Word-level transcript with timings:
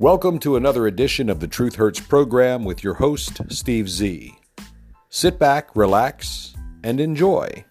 Welcome 0.00 0.40
to 0.40 0.56
another 0.56 0.88
edition 0.88 1.30
of 1.30 1.38
the 1.38 1.46
Truth 1.46 1.76
Hurts 1.76 2.00
program 2.00 2.64
with 2.64 2.82
your 2.82 2.94
host, 2.94 3.40
Steve 3.48 3.88
Z. 3.88 4.34
Sit 5.08 5.38
back, 5.38 5.76
relax, 5.76 6.56
and 6.82 6.98
enjoy. 6.98 7.64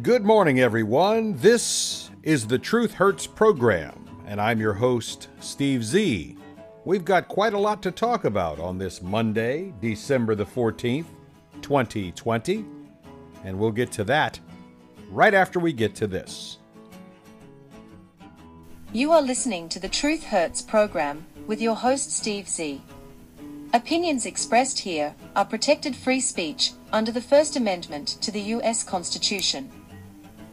Good 0.00 0.22
morning, 0.24 0.60
everyone. 0.60 1.36
This 1.38 2.08
is 2.22 2.46
the 2.46 2.58
Truth 2.60 2.92
Hurts 2.92 3.26
program, 3.26 4.08
and 4.28 4.40
I'm 4.40 4.60
your 4.60 4.74
host, 4.74 5.26
Steve 5.40 5.82
Z. 5.82 6.36
We've 6.84 7.04
got 7.04 7.26
quite 7.26 7.52
a 7.52 7.58
lot 7.58 7.82
to 7.82 7.90
talk 7.90 8.24
about 8.24 8.60
on 8.60 8.78
this 8.78 9.02
Monday, 9.02 9.74
December 9.80 10.36
the 10.36 10.46
14th, 10.46 11.06
2020, 11.62 12.64
and 13.44 13.58
we'll 13.58 13.70
get 13.70 13.90
to 13.92 14.04
that 14.04 14.38
right 15.10 15.34
after 15.34 15.58
we 15.58 15.72
get 15.72 15.94
to 15.94 16.06
this. 16.06 16.58
You 18.92 19.12
are 19.12 19.22
listening 19.22 19.70
to 19.70 19.80
the 19.80 19.88
Truth 19.88 20.24
Hurts 20.24 20.60
program 20.60 21.24
with 21.46 21.62
your 21.62 21.74
host 21.74 22.12
Steve 22.12 22.48
Z. 22.48 22.82
Opinions 23.72 24.26
expressed 24.26 24.80
here 24.80 25.14
are 25.34 25.46
protected 25.46 25.96
free 25.96 26.20
speech 26.20 26.72
under 26.92 27.10
the 27.10 27.22
First 27.22 27.56
Amendment 27.56 28.18
to 28.20 28.30
the 28.30 28.42
U.S. 28.42 28.84
Constitution. 28.84 29.70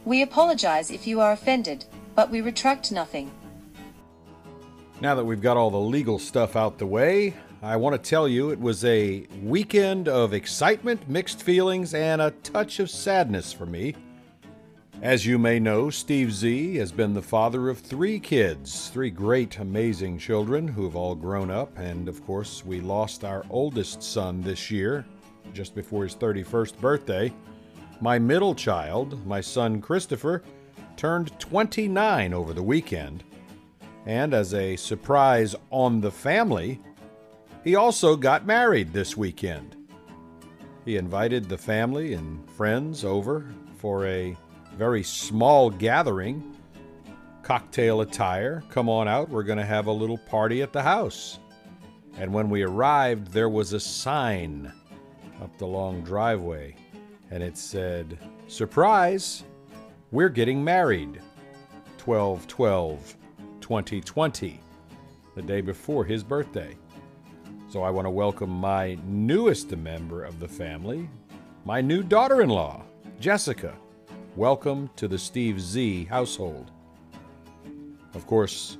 We 0.06 0.22
apologize 0.22 0.90
if 0.90 1.06
you 1.06 1.20
are 1.20 1.32
offended, 1.32 1.84
but 2.14 2.30
we 2.30 2.40
retract 2.40 2.90
nothing. 2.90 3.30
Now 5.02 5.14
that 5.14 5.24
we've 5.24 5.42
got 5.42 5.58
all 5.58 5.70
the 5.70 5.78
legal 5.78 6.18
stuff 6.18 6.56
out 6.56 6.78
the 6.78 6.86
way, 6.86 7.34
I 7.62 7.76
want 7.76 7.92
to 7.92 8.10
tell 8.10 8.26
you 8.26 8.50
it 8.50 8.58
was 8.58 8.86
a 8.86 9.26
weekend 9.42 10.08
of 10.08 10.32
excitement, 10.32 11.06
mixed 11.10 11.42
feelings, 11.42 11.92
and 11.92 12.22
a 12.22 12.30
touch 12.42 12.80
of 12.80 12.88
sadness 12.88 13.52
for 13.52 13.66
me. 13.66 13.94
As 15.02 15.26
you 15.26 15.38
may 15.38 15.60
know, 15.60 15.90
Steve 15.90 16.32
Z 16.32 16.76
has 16.76 16.90
been 16.90 17.12
the 17.12 17.20
father 17.20 17.68
of 17.68 17.78
three 17.78 18.18
kids, 18.18 18.88
three 18.88 19.10
great, 19.10 19.58
amazing 19.58 20.18
children 20.18 20.68
who 20.68 20.84
have 20.84 20.96
all 20.96 21.14
grown 21.14 21.50
up, 21.50 21.78
and 21.78 22.08
of 22.08 22.24
course, 22.24 22.64
we 22.64 22.80
lost 22.80 23.24
our 23.24 23.44
oldest 23.50 24.02
son 24.02 24.40
this 24.40 24.70
year, 24.70 25.04
just 25.52 25.74
before 25.74 26.04
his 26.04 26.16
31st 26.16 26.80
birthday. 26.80 27.30
My 28.00 28.18
middle 28.18 28.54
child, 28.54 29.26
my 29.26 29.42
son 29.42 29.82
Christopher, 29.82 30.42
turned 30.96 31.38
29 31.38 32.32
over 32.32 32.54
the 32.54 32.62
weekend. 32.62 33.22
And 34.06 34.32
as 34.32 34.54
a 34.54 34.76
surprise 34.76 35.54
on 35.70 36.00
the 36.00 36.10
family, 36.10 36.80
he 37.64 37.74
also 37.74 38.16
got 38.16 38.46
married 38.46 38.92
this 38.92 39.16
weekend. 39.16 39.76
He 40.84 40.96
invited 40.96 41.48
the 41.48 41.58
family 41.58 42.14
and 42.14 42.48
friends 42.50 43.04
over 43.04 43.46
for 43.78 44.06
a 44.06 44.36
very 44.76 45.02
small 45.02 45.70
gathering, 45.70 46.56
cocktail 47.42 48.00
attire. 48.00 48.62
Come 48.70 48.88
on 48.88 49.08
out, 49.08 49.28
we're 49.28 49.42
going 49.42 49.58
to 49.58 49.64
have 49.64 49.86
a 49.86 49.92
little 49.92 50.18
party 50.18 50.62
at 50.62 50.72
the 50.72 50.82
house. 50.82 51.38
And 52.16 52.32
when 52.32 52.50
we 52.50 52.62
arrived, 52.62 53.32
there 53.32 53.48
was 53.48 53.72
a 53.72 53.80
sign 53.80 54.72
up 55.42 55.56
the 55.58 55.66
long 55.66 56.02
driveway, 56.02 56.74
and 57.30 57.42
it 57.42 57.56
said, 57.56 58.18
Surprise! 58.48 59.44
We're 60.12 60.28
getting 60.28 60.64
married. 60.64 61.20
12 61.98 62.46
12 62.48 63.16
2020, 63.60 64.60
the 65.36 65.42
day 65.42 65.60
before 65.60 66.04
his 66.04 66.24
birthday. 66.24 66.76
So 67.70 67.84
I 67.84 67.90
want 67.90 68.06
to 68.06 68.10
welcome 68.10 68.50
my 68.50 68.98
newest 69.06 69.76
member 69.76 70.24
of 70.24 70.40
the 70.40 70.48
family, 70.48 71.08
my 71.64 71.80
new 71.80 72.02
daughter 72.02 72.42
in 72.42 72.48
law, 72.48 72.82
Jessica. 73.20 73.76
Welcome 74.34 74.90
to 74.96 75.06
the 75.06 75.16
Steve 75.16 75.60
Z 75.60 76.06
household. 76.06 76.72
Of 78.14 78.26
course, 78.26 78.76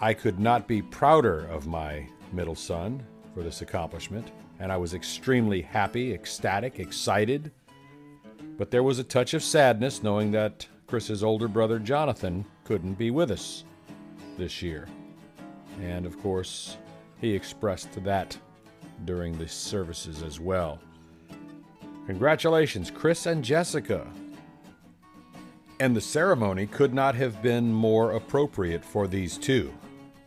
I 0.00 0.14
could 0.14 0.38
not 0.38 0.68
be 0.68 0.82
prouder 0.82 1.48
of 1.48 1.66
my 1.66 2.06
middle 2.32 2.54
son 2.54 3.04
for 3.34 3.42
this 3.42 3.60
accomplishment, 3.60 4.30
and 4.60 4.70
I 4.70 4.76
was 4.76 4.94
extremely 4.94 5.60
happy, 5.60 6.14
ecstatic, 6.14 6.78
excited. 6.78 7.50
But 8.56 8.70
there 8.70 8.84
was 8.84 9.00
a 9.00 9.04
touch 9.04 9.34
of 9.34 9.42
sadness 9.42 10.04
knowing 10.04 10.30
that 10.30 10.64
Chris's 10.86 11.24
older 11.24 11.48
brother 11.48 11.80
Jonathan 11.80 12.44
couldn't 12.62 12.94
be 12.94 13.10
with 13.10 13.32
us 13.32 13.64
this 14.38 14.62
year. 14.62 14.86
And 15.82 16.06
of 16.06 16.16
course, 16.22 16.76
he 17.20 17.34
expressed 17.34 17.92
that 18.04 18.36
during 19.04 19.36
the 19.38 19.48
services 19.48 20.22
as 20.22 20.40
well. 20.40 20.78
Congratulations, 22.06 22.90
Chris 22.90 23.26
and 23.26 23.44
Jessica. 23.44 24.06
And 25.78 25.96
the 25.96 26.00
ceremony 26.00 26.66
could 26.66 26.92
not 26.92 27.14
have 27.14 27.40
been 27.42 27.72
more 27.72 28.12
appropriate 28.12 28.84
for 28.84 29.06
these 29.06 29.38
two. 29.38 29.72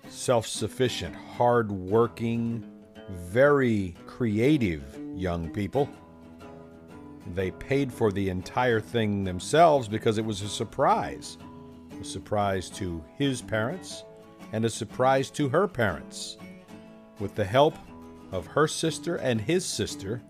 Self 0.08 0.48
sufficient, 0.48 1.16
hard 1.16 1.72
working, 1.72 2.64
very 3.10 3.96
creative 4.08 4.84
young 5.16 5.50
people. 5.50 5.90
They 7.36 7.52
paid 7.52 7.92
for 7.92 8.12
the 8.12 8.30
entire 8.30 8.80
thing 8.80 9.24
themselves 9.24 9.88
because 9.88 10.18
it 10.18 10.26
was 10.26 10.42
a 10.42 10.50
surprise. 10.50 11.38
A 12.00 12.04
surprise 12.04 12.70
to 12.72 13.04
his 13.18 13.42
parents 13.42 14.04
and 14.52 14.66
a 14.66 14.70
surprise 14.70 15.30
to 15.32 15.50
her 15.50 15.68
parents. 15.68 16.38
With 17.20 17.36
the 17.36 17.46
help 17.46 17.76
of 18.32 18.48
her 18.48 18.68
sister 18.68 19.18
and 19.18 19.40
his 19.40 19.66
sister, 19.66 20.22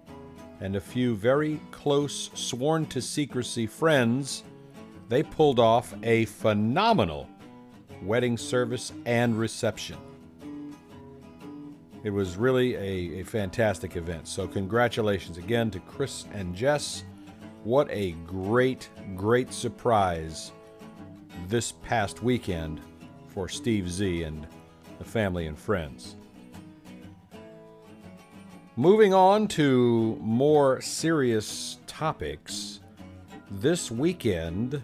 and 0.60 0.76
a 0.76 0.82
few 0.82 1.16
very 1.16 1.60
close, 1.72 2.30
sworn 2.34 2.86
to 2.88 3.02
secrecy 3.02 3.68
friends, 3.68 4.44
they 5.10 5.24
pulled 5.24 5.60
off 5.60 5.94
a 6.04 6.26
phenomenal 6.26 7.28
wedding 8.02 8.38
service 8.38 8.94
and 9.06 9.38
reception. 9.38 9.98
It 12.04 12.10
was 12.10 12.36
really 12.36 12.76
a, 12.76 13.22
a, 13.22 13.24
fantastic 13.24 13.96
event. 13.96 14.28
So, 14.28 14.46
congratulations 14.48 15.38
again 15.38 15.72
to 15.72 15.80
Chris 15.80 16.26
and 16.34 16.54
Jess. 16.54 17.06
What 17.64 17.90
a 17.90 18.12
great, 18.28 18.90
great 19.16 19.54
surprise 19.54 20.52
this 21.48 21.72
past 21.72 22.22
weekend 22.22 22.82
for 23.30 23.48
Steve 23.48 23.90
Z 23.90 24.24
and 24.24 24.46
the 24.98 25.06
family 25.06 25.48
and 25.48 25.58
friends. 25.58 26.18
Moving 28.76 29.14
on 29.14 29.48
to 29.50 30.18
more 30.20 30.82
serious 30.82 31.78
topics, 31.86 32.80
this 33.52 33.92
weekend 33.92 34.82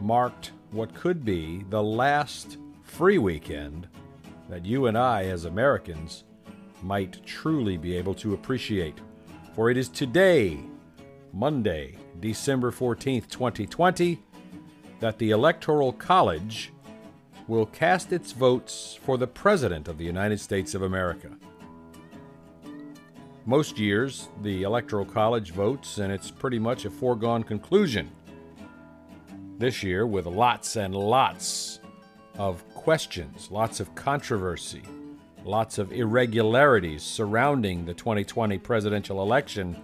marked 0.00 0.52
what 0.70 0.94
could 0.94 1.24
be 1.24 1.64
the 1.68 1.82
last 1.82 2.58
free 2.84 3.18
weekend 3.18 3.88
that 4.48 4.64
you 4.64 4.86
and 4.86 4.96
I, 4.96 5.24
as 5.24 5.46
Americans, 5.46 6.22
might 6.80 7.26
truly 7.26 7.76
be 7.76 7.96
able 7.96 8.14
to 8.14 8.34
appreciate. 8.34 9.00
For 9.56 9.68
it 9.68 9.76
is 9.76 9.88
today, 9.88 10.60
Monday, 11.32 11.98
December 12.20 12.70
14th, 12.70 13.28
2020, 13.30 14.22
that 15.00 15.18
the 15.18 15.32
Electoral 15.32 15.92
College 15.92 16.72
will 17.48 17.66
cast 17.66 18.12
its 18.12 18.30
votes 18.30 18.96
for 19.02 19.18
the 19.18 19.26
President 19.26 19.88
of 19.88 19.98
the 19.98 20.04
United 20.04 20.38
States 20.38 20.72
of 20.76 20.82
America. 20.82 21.30
Most 23.50 23.80
years, 23.80 24.28
the 24.42 24.62
Electoral 24.62 25.04
College 25.04 25.50
votes, 25.50 25.98
and 25.98 26.12
it's 26.12 26.30
pretty 26.30 26.60
much 26.60 26.84
a 26.84 26.90
foregone 26.90 27.42
conclusion. 27.42 28.08
This 29.58 29.82
year, 29.82 30.06
with 30.06 30.26
lots 30.26 30.76
and 30.76 30.94
lots 30.94 31.80
of 32.38 32.64
questions, 32.74 33.50
lots 33.50 33.80
of 33.80 33.92
controversy, 33.96 34.82
lots 35.44 35.78
of 35.78 35.90
irregularities 35.92 37.02
surrounding 37.02 37.84
the 37.84 37.92
2020 37.92 38.56
presidential 38.58 39.20
election, 39.20 39.76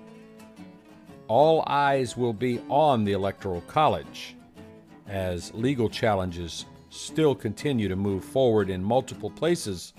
all 1.27 1.65
eyes 1.67 2.17
will 2.17 2.33
be 2.33 2.61
on 2.69 3.03
the 3.03 3.15
Electoral 3.15 3.63
College 3.63 4.37
as 5.09 5.53
legal 5.55 5.89
challenges 5.91 6.67
still 6.91 7.35
continue 7.35 7.89
to 7.89 7.97
move 7.97 8.25
forward 8.25 8.71
in 8.71 8.81
multiple 8.81 9.31
places, 9.31 9.93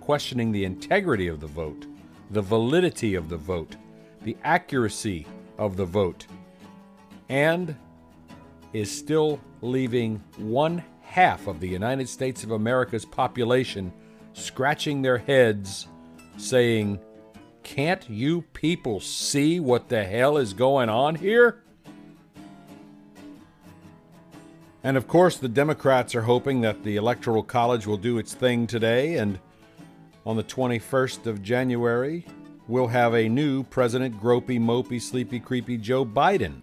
questioning 0.00 0.50
the 0.50 0.64
integrity 0.64 1.28
of 1.28 1.38
the 1.38 1.46
vote 1.46 1.86
the 2.30 2.42
validity 2.42 3.14
of 3.14 3.28
the 3.28 3.36
vote, 3.36 3.76
the 4.22 4.36
accuracy 4.44 5.26
of 5.58 5.76
the 5.76 5.84
vote, 5.84 6.26
and 7.28 7.76
is 8.72 8.90
still 8.90 9.40
leaving 9.62 10.22
one 10.36 10.82
half 11.02 11.46
of 11.46 11.60
the 11.60 11.68
United 11.68 12.08
States 12.08 12.42
of 12.42 12.50
America's 12.50 13.04
population 13.04 13.92
scratching 14.32 15.00
their 15.00 15.18
heads, 15.18 15.86
saying, 16.36 16.98
Can't 17.62 18.08
you 18.10 18.42
people 18.52 19.00
see 19.00 19.60
what 19.60 19.88
the 19.88 20.04
hell 20.04 20.36
is 20.36 20.52
going 20.52 20.88
on 20.88 21.14
here? 21.14 21.62
And 24.82 24.96
of 24.98 25.08
course, 25.08 25.38
the 25.38 25.48
Democrats 25.48 26.14
are 26.14 26.22
hoping 26.22 26.60
that 26.60 26.84
the 26.84 26.96
Electoral 26.96 27.42
College 27.42 27.86
will 27.86 27.96
do 27.96 28.18
its 28.18 28.34
thing 28.34 28.66
today 28.66 29.16
and 29.16 29.38
on 30.26 30.36
the 30.36 30.44
21st 30.44 31.26
of 31.26 31.42
January, 31.42 32.24
we'll 32.66 32.86
have 32.86 33.14
a 33.14 33.28
new 33.28 33.62
President 33.64 34.18
Gropey, 34.20 34.58
Mopey, 34.58 35.00
Sleepy, 35.00 35.38
Creepy 35.38 35.76
Joe 35.76 36.04
Biden. 36.04 36.62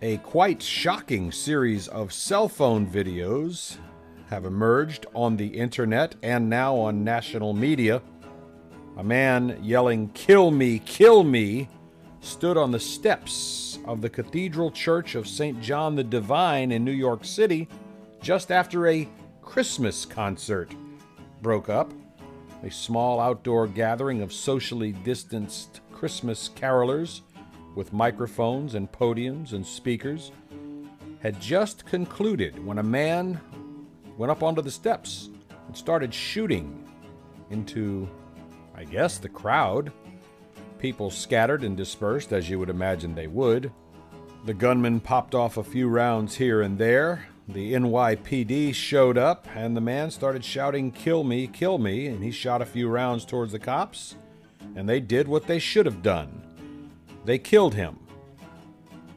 A 0.00 0.16
quite 0.18 0.62
shocking 0.62 1.30
series 1.30 1.88
of 1.88 2.12
cell 2.12 2.48
phone 2.48 2.86
videos 2.86 3.76
have 4.30 4.46
emerged 4.46 5.06
on 5.14 5.36
the 5.36 5.46
internet 5.46 6.16
and 6.22 6.48
now 6.48 6.74
on 6.74 7.04
national 7.04 7.52
media. 7.52 8.02
A 8.96 9.04
man 9.04 9.58
yelling, 9.62 10.08
Kill 10.14 10.50
me, 10.50 10.78
kill 10.80 11.22
me, 11.22 11.68
stood 12.20 12.56
on 12.56 12.70
the 12.70 12.80
steps 12.80 13.78
of 13.84 14.00
the 14.00 14.08
Cathedral 14.08 14.70
Church 14.70 15.14
of 15.14 15.28
St. 15.28 15.60
John 15.60 15.94
the 15.94 16.04
Divine 16.04 16.72
in 16.72 16.84
New 16.84 16.92
York 16.92 17.24
City 17.24 17.68
just 18.22 18.50
after 18.50 18.88
a 18.88 19.08
Christmas 19.42 20.06
concert 20.06 20.74
broke 21.42 21.68
up. 21.68 21.92
A 22.62 22.70
small 22.70 23.20
outdoor 23.20 23.66
gathering 23.66 24.22
of 24.22 24.32
socially 24.32 24.92
distanced 24.92 25.80
Christmas 25.92 26.48
carolers 26.48 27.20
with 27.74 27.92
microphones 27.92 28.74
and 28.74 28.90
podiums 28.90 29.52
and 29.52 29.66
speakers 29.66 30.30
had 31.20 31.40
just 31.40 31.84
concluded 31.84 32.64
when 32.64 32.78
a 32.78 32.82
man 32.82 33.40
went 34.16 34.30
up 34.30 34.42
onto 34.42 34.62
the 34.62 34.70
steps 34.70 35.30
and 35.66 35.76
started 35.76 36.14
shooting 36.14 36.88
into, 37.50 38.08
I 38.74 38.84
guess, 38.84 39.18
the 39.18 39.28
crowd. 39.28 39.92
People 40.78 41.10
scattered 41.10 41.62
and 41.62 41.76
dispersed, 41.76 42.32
as 42.32 42.48
you 42.48 42.58
would 42.58 42.70
imagine 42.70 43.14
they 43.14 43.26
would. 43.26 43.72
The 44.44 44.54
gunman 44.54 45.00
popped 45.00 45.34
off 45.34 45.56
a 45.56 45.64
few 45.64 45.88
rounds 45.88 46.36
here 46.36 46.62
and 46.62 46.78
there, 46.78 47.26
the 47.48 47.74
NYPD 47.74 48.74
showed 48.74 49.18
up, 49.18 49.46
and 49.54 49.76
the 49.76 49.80
man 49.80 50.10
started 50.10 50.44
shouting, 50.44 50.90
Kill 50.90 51.24
me, 51.24 51.46
kill 51.46 51.78
me, 51.78 52.06
and 52.06 52.22
he 52.22 52.30
shot 52.30 52.62
a 52.62 52.66
few 52.66 52.88
rounds 52.88 53.24
towards 53.24 53.52
the 53.52 53.58
cops, 53.58 54.16
and 54.76 54.88
they 54.88 55.00
did 55.00 55.26
what 55.26 55.46
they 55.46 55.58
should 55.58 55.86
have 55.86 56.02
done. 56.02 56.42
They 57.24 57.38
killed 57.38 57.74
him. 57.74 57.98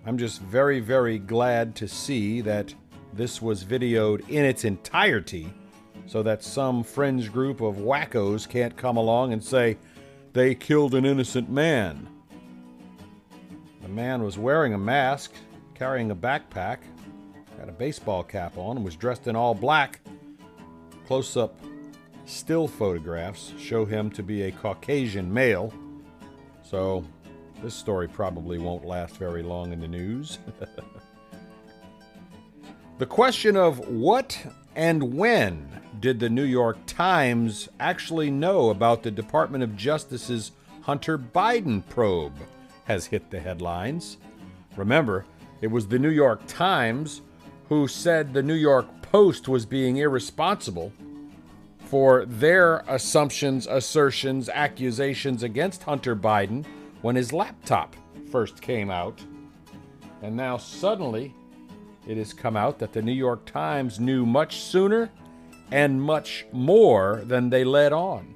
I'm 0.06 0.18
just 0.18 0.42
very, 0.42 0.80
very 0.80 1.18
glad 1.18 1.75
to 1.75 1.88
see 1.88 2.42
that 2.42 2.74
this 3.13 3.42
was 3.42 3.63
videoed 3.63 4.28
in 4.30 4.44
its 4.44 4.66
entirety 4.66 5.54
so 6.06 6.21
that 6.24 6.44
some 6.44 6.83
fringe 6.83 7.31
group 7.31 7.62
of 7.62 7.78
wackos 7.78 8.48
can't 8.48 8.75
come 8.75 8.98
along 8.98 9.33
and 9.33 9.44
say, 9.44 9.78
they 10.33 10.54
killed 10.54 10.94
an 10.95 11.06
innocent 11.06 11.50
man. 11.50 12.07
The 13.81 13.88
man 13.88 14.24
was 14.24 14.38
wearing 14.38 14.74
a 14.74 14.78
mask, 14.78 15.33
carrying 15.74 16.12
a 16.12 16.16
backpack, 16.16 16.80
had 17.60 17.69
a 17.69 17.74
baseball 17.74 18.24
cap 18.24 18.57
on, 18.57 18.78
and 18.78 18.86
was 18.86 18.96
dressed 18.96 19.28
in 19.28 19.36
all 19.36 19.54
black. 19.54 20.00
Close 21.07 21.38
up 21.38 21.60
still 22.25 22.68
photographs 22.68 23.54
show 23.60 23.86
him 23.86 24.10
to 24.10 24.24
be 24.24 24.44
a 24.44 24.52
Caucasian 24.52 25.31
male, 25.31 25.72
so 26.63 27.06
this 27.62 27.75
story 27.75 28.07
probably 28.07 28.57
won't 28.57 28.86
last 28.86 29.18
very 29.18 29.44
long 29.44 29.72
in 29.72 29.80
the 29.80 29.88
news. 29.88 30.40
the 32.98 33.06
question 33.06 33.56
of 33.56 33.80
what 33.88 34.38
and 34.75 35.13
when 35.13 35.69
did 36.00 36.19
the 36.19 36.30
New 36.30 36.44
York 36.44 36.78
Times 36.86 37.69
actually 37.80 38.30
know 38.30 38.69
about 38.69 39.04
the 39.04 39.12
Department 39.12 39.63
of 39.63 39.78
Justice's 39.78 40.52
Hunter 40.81 41.18
Biden 41.18 41.88
probe 41.90 42.38
has 42.86 43.06
hit 43.06 43.31
the 43.31 43.40
headlines. 43.40 44.18
Remember, 44.75 45.25
it 45.62 45.68
was 45.68 45.88
the 45.88 45.98
New 45.98 46.10
York 46.10 46.42
Times 46.48 47.22
who 47.69 47.88
said 47.88 48.33
the 48.33 48.44
New 48.44 48.53
York 48.56 48.88
Post 49.01 49.47
was 49.47 49.65
being 49.65 49.97
irresponsible 49.97 50.91
for 51.79 52.25
their 52.25 52.83
assumptions, 52.88 53.67
assertions, 53.67 54.50
accusations 54.50 55.44
against 55.44 55.83
Hunter 55.83 56.15
Biden 56.15 56.65
when 57.01 57.15
his 57.15 57.31
laptop 57.31 57.95
first 58.31 58.62
came 58.62 58.89
out. 58.89 59.21
And 60.21 60.35
now 60.35 60.57
suddenly 60.57 61.33
it 62.07 62.17
has 62.17 62.33
come 62.33 62.57
out 62.57 62.79
that 62.79 62.94
the 62.94 63.01
New 63.01 63.13
York 63.13 63.45
Times 63.45 64.00
knew 64.00 64.25
much 64.25 64.57
sooner 64.57 65.09
and 65.71 66.01
much 66.01 66.45
more 66.51 67.23
than 67.25 67.50
they 67.50 67.63
led 67.63 67.94
on. 67.94 68.33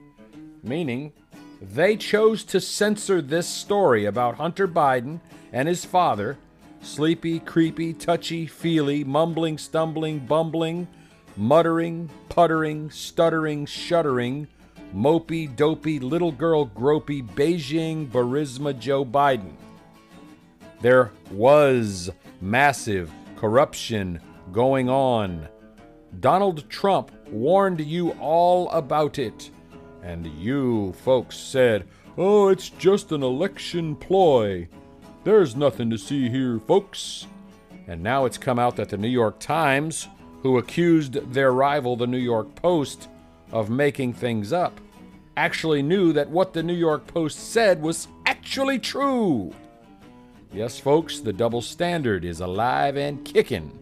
Meaning, 0.63 1.13
they 1.61 1.95
chose 1.97 2.43
to 2.45 2.61
censor 2.61 3.21
this 3.21 3.47
story 3.47 4.05
about 4.05 4.35
Hunter 4.35 4.67
Biden 4.67 5.19
and 5.51 5.67
his 5.67 5.85
father 5.85 6.37
sleepy, 6.81 7.39
creepy, 7.39 7.93
touchy, 7.93 8.45
feely, 8.45 9.03
mumbling, 9.03 9.57
stumbling, 9.57 10.19
bumbling, 10.19 10.87
muttering, 11.35 12.09
puttering, 12.29 12.89
stuttering, 12.89 13.65
shuddering, 13.65 14.47
mopey, 14.95 15.53
dopey, 15.55 15.99
little 15.99 16.31
girl 16.31 16.65
gropey, 16.65 17.21
Beijing, 17.21 18.07
Burisma 18.07 18.77
Joe 18.77 19.05
Biden. 19.05 19.53
There 20.81 21.11
was 21.31 22.09
massive 22.41 23.11
corruption 23.35 24.19
going 24.51 24.89
on. 24.89 25.47
Donald 26.19 26.69
Trump 26.69 27.11
warned 27.29 27.81
you 27.81 28.11
all 28.13 28.69
about 28.71 29.19
it. 29.19 29.49
And 30.01 30.25
you 30.25 30.93
folks 31.03 31.37
said, 31.37 31.87
oh, 32.17 32.47
it's 32.47 32.69
just 32.69 33.11
an 33.11 33.21
election 33.21 33.95
ploy. 33.95 34.67
There's 35.23 35.55
nothing 35.55 35.89
to 35.89 35.97
see 35.97 36.29
here, 36.29 36.59
folks. 36.59 37.27
And 37.87 38.01
now 38.01 38.25
it's 38.25 38.37
come 38.37 38.59
out 38.59 38.75
that 38.77 38.89
the 38.89 38.97
New 38.97 39.09
York 39.09 39.39
Times, 39.39 40.07
who 40.41 40.57
accused 40.57 41.13
their 41.33 41.51
rival, 41.51 41.95
the 41.95 42.07
New 42.07 42.17
York 42.17 42.55
Post, 42.55 43.09
of 43.51 43.69
making 43.69 44.13
things 44.13 44.53
up, 44.53 44.79
actually 45.35 45.81
knew 45.81 46.13
that 46.13 46.29
what 46.29 46.53
the 46.53 46.63
New 46.63 46.75
York 46.75 47.05
Post 47.07 47.51
said 47.51 47.81
was 47.81 48.07
actually 48.25 48.79
true. 48.79 49.53
Yes, 50.53 50.79
folks, 50.79 51.19
the 51.19 51.33
double 51.33 51.61
standard 51.61 52.23
is 52.23 52.39
alive 52.39 52.95
and 52.95 53.23
kicking. 53.25 53.77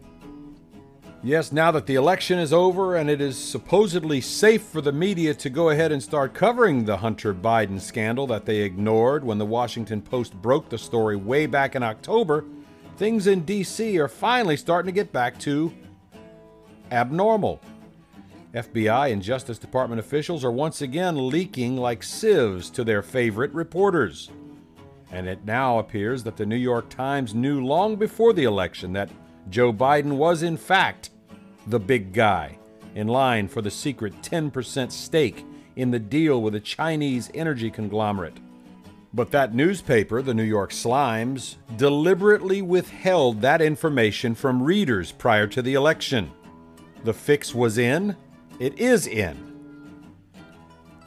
Yes, 1.22 1.50
now 1.50 1.72
that 1.72 1.86
the 1.86 1.96
election 1.96 2.38
is 2.38 2.52
over 2.52 2.94
and 2.94 3.10
it 3.10 3.20
is 3.20 3.36
supposedly 3.36 4.20
safe 4.20 4.62
for 4.62 4.80
the 4.80 4.92
media 4.92 5.34
to 5.34 5.50
go 5.50 5.70
ahead 5.70 5.90
and 5.90 6.00
start 6.00 6.32
covering 6.32 6.84
the 6.84 6.98
Hunter 6.98 7.34
Biden 7.34 7.80
scandal 7.80 8.28
that 8.28 8.46
they 8.46 8.58
ignored 8.58 9.24
when 9.24 9.38
the 9.38 9.44
Washington 9.44 10.00
Post 10.00 10.34
broke 10.40 10.68
the 10.68 10.78
story 10.78 11.16
way 11.16 11.46
back 11.46 11.74
in 11.74 11.82
October, 11.82 12.44
things 12.98 13.26
in 13.26 13.40
D.C. 13.40 13.98
are 13.98 14.06
finally 14.06 14.56
starting 14.56 14.86
to 14.86 14.94
get 14.94 15.12
back 15.12 15.40
to 15.40 15.74
abnormal. 16.92 17.60
FBI 18.54 19.12
and 19.12 19.20
Justice 19.20 19.58
Department 19.58 19.98
officials 19.98 20.44
are 20.44 20.52
once 20.52 20.82
again 20.82 21.28
leaking 21.28 21.76
like 21.76 22.04
sieves 22.04 22.70
to 22.70 22.84
their 22.84 23.02
favorite 23.02 23.52
reporters. 23.52 24.30
And 25.10 25.26
it 25.26 25.44
now 25.44 25.80
appears 25.80 26.22
that 26.22 26.36
the 26.36 26.46
New 26.46 26.56
York 26.56 26.88
Times 26.88 27.34
knew 27.34 27.64
long 27.64 27.96
before 27.96 28.32
the 28.32 28.44
election 28.44 28.92
that 28.92 29.10
Joe 29.50 29.72
Biden 29.72 30.16
was, 30.16 30.42
in 30.42 30.56
fact, 30.56 31.10
the 31.66 31.80
big 31.80 32.12
guy, 32.12 32.58
in 32.94 33.08
line 33.08 33.48
for 33.48 33.62
the 33.62 33.70
secret 33.70 34.14
10% 34.22 34.92
stake 34.92 35.44
in 35.76 35.90
the 35.90 35.98
deal 35.98 36.42
with 36.42 36.54
a 36.54 36.60
Chinese 36.60 37.30
energy 37.34 37.70
conglomerate. 37.70 38.36
But 39.14 39.30
that 39.30 39.54
newspaper, 39.54 40.20
the 40.20 40.34
New 40.34 40.42
York 40.42 40.70
Slimes, 40.70 41.56
deliberately 41.76 42.60
withheld 42.60 43.40
that 43.40 43.62
information 43.62 44.34
from 44.34 44.62
readers 44.62 45.12
prior 45.12 45.46
to 45.46 45.62
the 45.62 45.74
election. 45.74 46.30
The 47.04 47.14
fix 47.14 47.54
was 47.54 47.78
in, 47.78 48.16
it 48.58 48.78
is 48.78 49.06
in. 49.06 49.48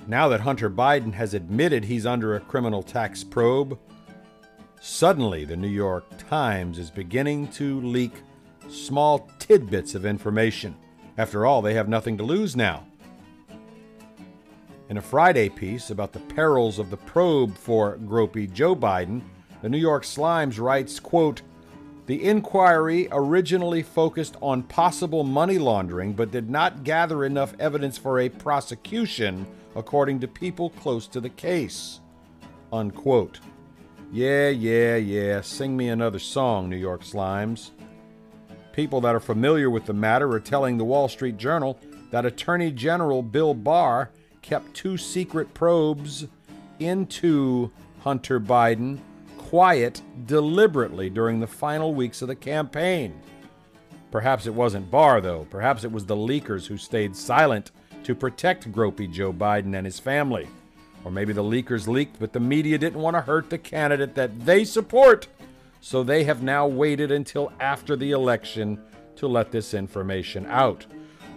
Now 0.07 0.29
that 0.29 0.41
Hunter 0.41 0.69
Biden 0.69 1.13
has 1.13 1.35
admitted 1.35 1.83
he's 1.83 2.07
under 2.07 2.35
a 2.35 2.39
criminal 2.39 2.81
tax 2.81 3.23
probe, 3.23 3.77
suddenly 4.79 5.45
the 5.45 5.55
New 5.55 5.67
York 5.67 6.05
Times 6.27 6.79
is 6.79 6.89
beginning 6.89 7.49
to 7.49 7.81
leak 7.81 8.13
small 8.69 9.29
tidbits 9.39 9.95
of 9.95 10.05
information. 10.05 10.75
After 11.17 11.45
all, 11.45 11.61
they 11.61 11.73
have 11.73 11.89
nothing 11.89 12.17
to 12.17 12.23
lose 12.23 12.55
now. 12.55 12.85
In 14.89 14.97
a 14.97 15.01
Friday 15.01 15.47
piece 15.47 15.89
about 15.89 16.11
the 16.11 16.19
perils 16.19 16.77
of 16.77 16.89
the 16.89 16.97
probe 16.97 17.55
for 17.55 17.97
gropey 17.99 18.51
Joe 18.51 18.75
Biden, 18.75 19.21
the 19.61 19.69
New 19.69 19.77
York 19.77 20.03
Slimes 20.03 20.59
writes, 20.59 20.99
quote, 20.99 21.41
the 22.07 22.23
inquiry 22.23 23.07
originally 23.11 23.83
focused 23.83 24.35
on 24.41 24.63
possible 24.63 25.23
money 25.23 25.57
laundering 25.57 26.11
but 26.11 26.31
did 26.31 26.49
not 26.49 26.83
gather 26.83 27.23
enough 27.23 27.53
evidence 27.59 27.97
for 27.97 28.19
a 28.19 28.27
prosecution, 28.27 29.45
according 29.75 30.19
to 30.19 30.27
people 30.27 30.71
close 30.71 31.07
to 31.07 31.21
the 31.21 31.29
case. 31.29 32.01
Unquote. 32.73 33.39
Yeah, 34.11 34.49
yeah, 34.49 34.97
yeah, 34.97 35.39
sing 35.39 35.77
me 35.77 35.87
another 35.87 36.19
song, 36.19 36.69
New 36.69 36.75
York 36.75 37.03
Slimes. 37.03 37.69
People 38.73 39.01
that 39.01 39.15
are 39.15 39.19
familiar 39.19 39.69
with 39.69 39.85
the 39.85 39.93
matter 39.93 40.31
are 40.31 40.39
telling 40.39 40.77
the 40.77 40.85
Wall 40.85 41.07
Street 41.07 41.37
Journal 41.37 41.79
that 42.11 42.25
Attorney 42.25 42.71
General 42.71 43.21
Bill 43.21 43.53
Barr 43.53 44.11
kept 44.41 44.73
two 44.73 44.97
secret 44.97 45.53
probes 45.53 46.27
into 46.79 47.71
Hunter 48.01 48.39
Biden 48.39 48.99
quiet 49.37 50.01
deliberately 50.25 51.09
during 51.09 51.39
the 51.39 51.47
final 51.47 51.93
weeks 51.93 52.21
of 52.21 52.27
the 52.27 52.35
campaign. 52.35 53.13
Perhaps 54.11 54.45
it 54.45 54.53
wasn't 54.53 54.91
Barr, 54.91 55.21
though. 55.21 55.45
Perhaps 55.49 55.83
it 55.83 55.91
was 55.91 56.05
the 56.05 56.15
leakers 56.15 56.67
who 56.67 56.77
stayed 56.77 57.15
silent 57.15 57.71
to 58.03 58.15
protect 58.15 58.71
gropey 58.71 59.11
Joe 59.11 59.31
Biden 59.31 59.75
and 59.75 59.85
his 59.85 59.99
family. 59.99 60.47
Or 61.03 61.11
maybe 61.11 61.33
the 61.33 61.43
leakers 61.43 61.87
leaked, 61.87 62.19
but 62.19 62.33
the 62.33 62.39
media 62.39 62.77
didn't 62.77 63.01
want 63.01 63.15
to 63.15 63.21
hurt 63.21 63.49
the 63.49 63.57
candidate 63.57 64.15
that 64.15 64.45
they 64.45 64.63
support. 64.65 65.27
So 65.81 66.03
they 66.03 66.23
have 66.25 66.43
now 66.43 66.67
waited 66.67 67.11
until 67.11 67.51
after 67.59 67.95
the 67.95 68.11
election 68.11 68.79
to 69.15 69.27
let 69.27 69.51
this 69.51 69.73
information 69.73 70.45
out. 70.45 70.85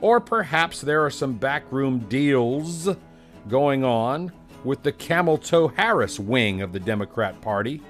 Or 0.03 0.21
perhaps 0.21 0.83
there 0.83 1.05
are 1.05 1.11
some 1.11 1.33
backroom 1.33 2.01
deals 2.11 2.89
going 3.49 3.85
on 3.85 4.31
with 4.63 4.83
the 4.83 4.93
Camel 4.93 5.39
Toe 5.39 5.69
Harris 5.69 6.21
wing 6.21 6.61
of 6.61 6.73
the 6.73 6.81
Democrat 6.81 7.41
Party. 7.41 7.83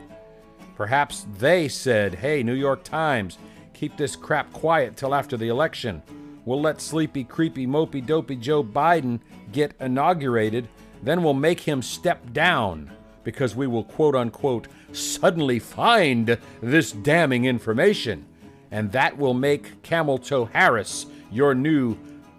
Perhaps 0.76 1.26
they 1.38 1.66
said, 1.66 2.14
hey, 2.14 2.42
New 2.44 2.54
York 2.54 2.84
Times, 2.84 3.38
keep 3.72 3.96
this 3.96 4.14
crap 4.14 4.52
quiet 4.52 4.96
till 4.96 5.14
after 5.14 5.36
the 5.36 5.48
election. 5.48 6.02
We'll 6.44 6.60
let 6.60 6.80
sleepy, 6.80 7.24
creepy, 7.24 7.66
mopey, 7.66 8.04
dopey 8.04 8.36
Joe 8.36 8.62
Biden 8.62 9.18
get 9.50 9.74
inaugurated, 9.80 10.68
then 11.02 11.22
we'll 11.24 11.34
make 11.34 11.60
him 11.60 11.82
step 11.82 12.32
down 12.32 12.90
because 13.24 13.56
we 13.56 13.66
will 13.66 13.84
quote 13.84 14.14
unquote 14.14 14.68
suddenly 14.94 15.58
find 15.58 16.38
this 16.60 16.92
damning 16.92 17.44
information. 17.44 18.24
And 18.70 18.90
that 18.92 19.16
will 19.16 19.34
make 19.34 19.82
Camel 19.82 20.18
Toe 20.18 20.46
Harris 20.46 21.06
your 21.30 21.54
new 21.54 21.96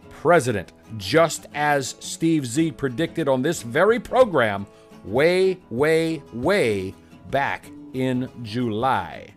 president, 0.09 0.73
just 0.97 1.47
as 1.53 1.95
Steve 1.99 2.45
Z 2.45 2.71
predicted 2.71 3.27
on 3.27 3.41
this 3.41 3.61
very 3.61 3.99
program 3.99 4.65
way, 5.03 5.59
way, 5.69 6.21
way 6.33 6.93
back 7.29 7.69
in 7.93 8.29
July. 8.43 9.33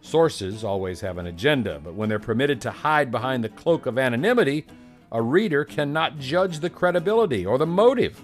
Sources 0.00 0.64
always 0.64 1.00
have 1.00 1.18
an 1.18 1.26
agenda, 1.26 1.80
but 1.82 1.94
when 1.94 2.08
they're 2.08 2.18
permitted 2.18 2.60
to 2.60 2.70
hide 2.70 3.10
behind 3.10 3.42
the 3.42 3.48
cloak 3.48 3.86
of 3.86 3.98
anonymity, 3.98 4.66
a 5.10 5.20
reader 5.20 5.64
cannot 5.64 6.18
judge 6.18 6.60
the 6.60 6.70
credibility 6.70 7.46
or 7.46 7.58
the 7.58 7.66
motive. 7.66 8.22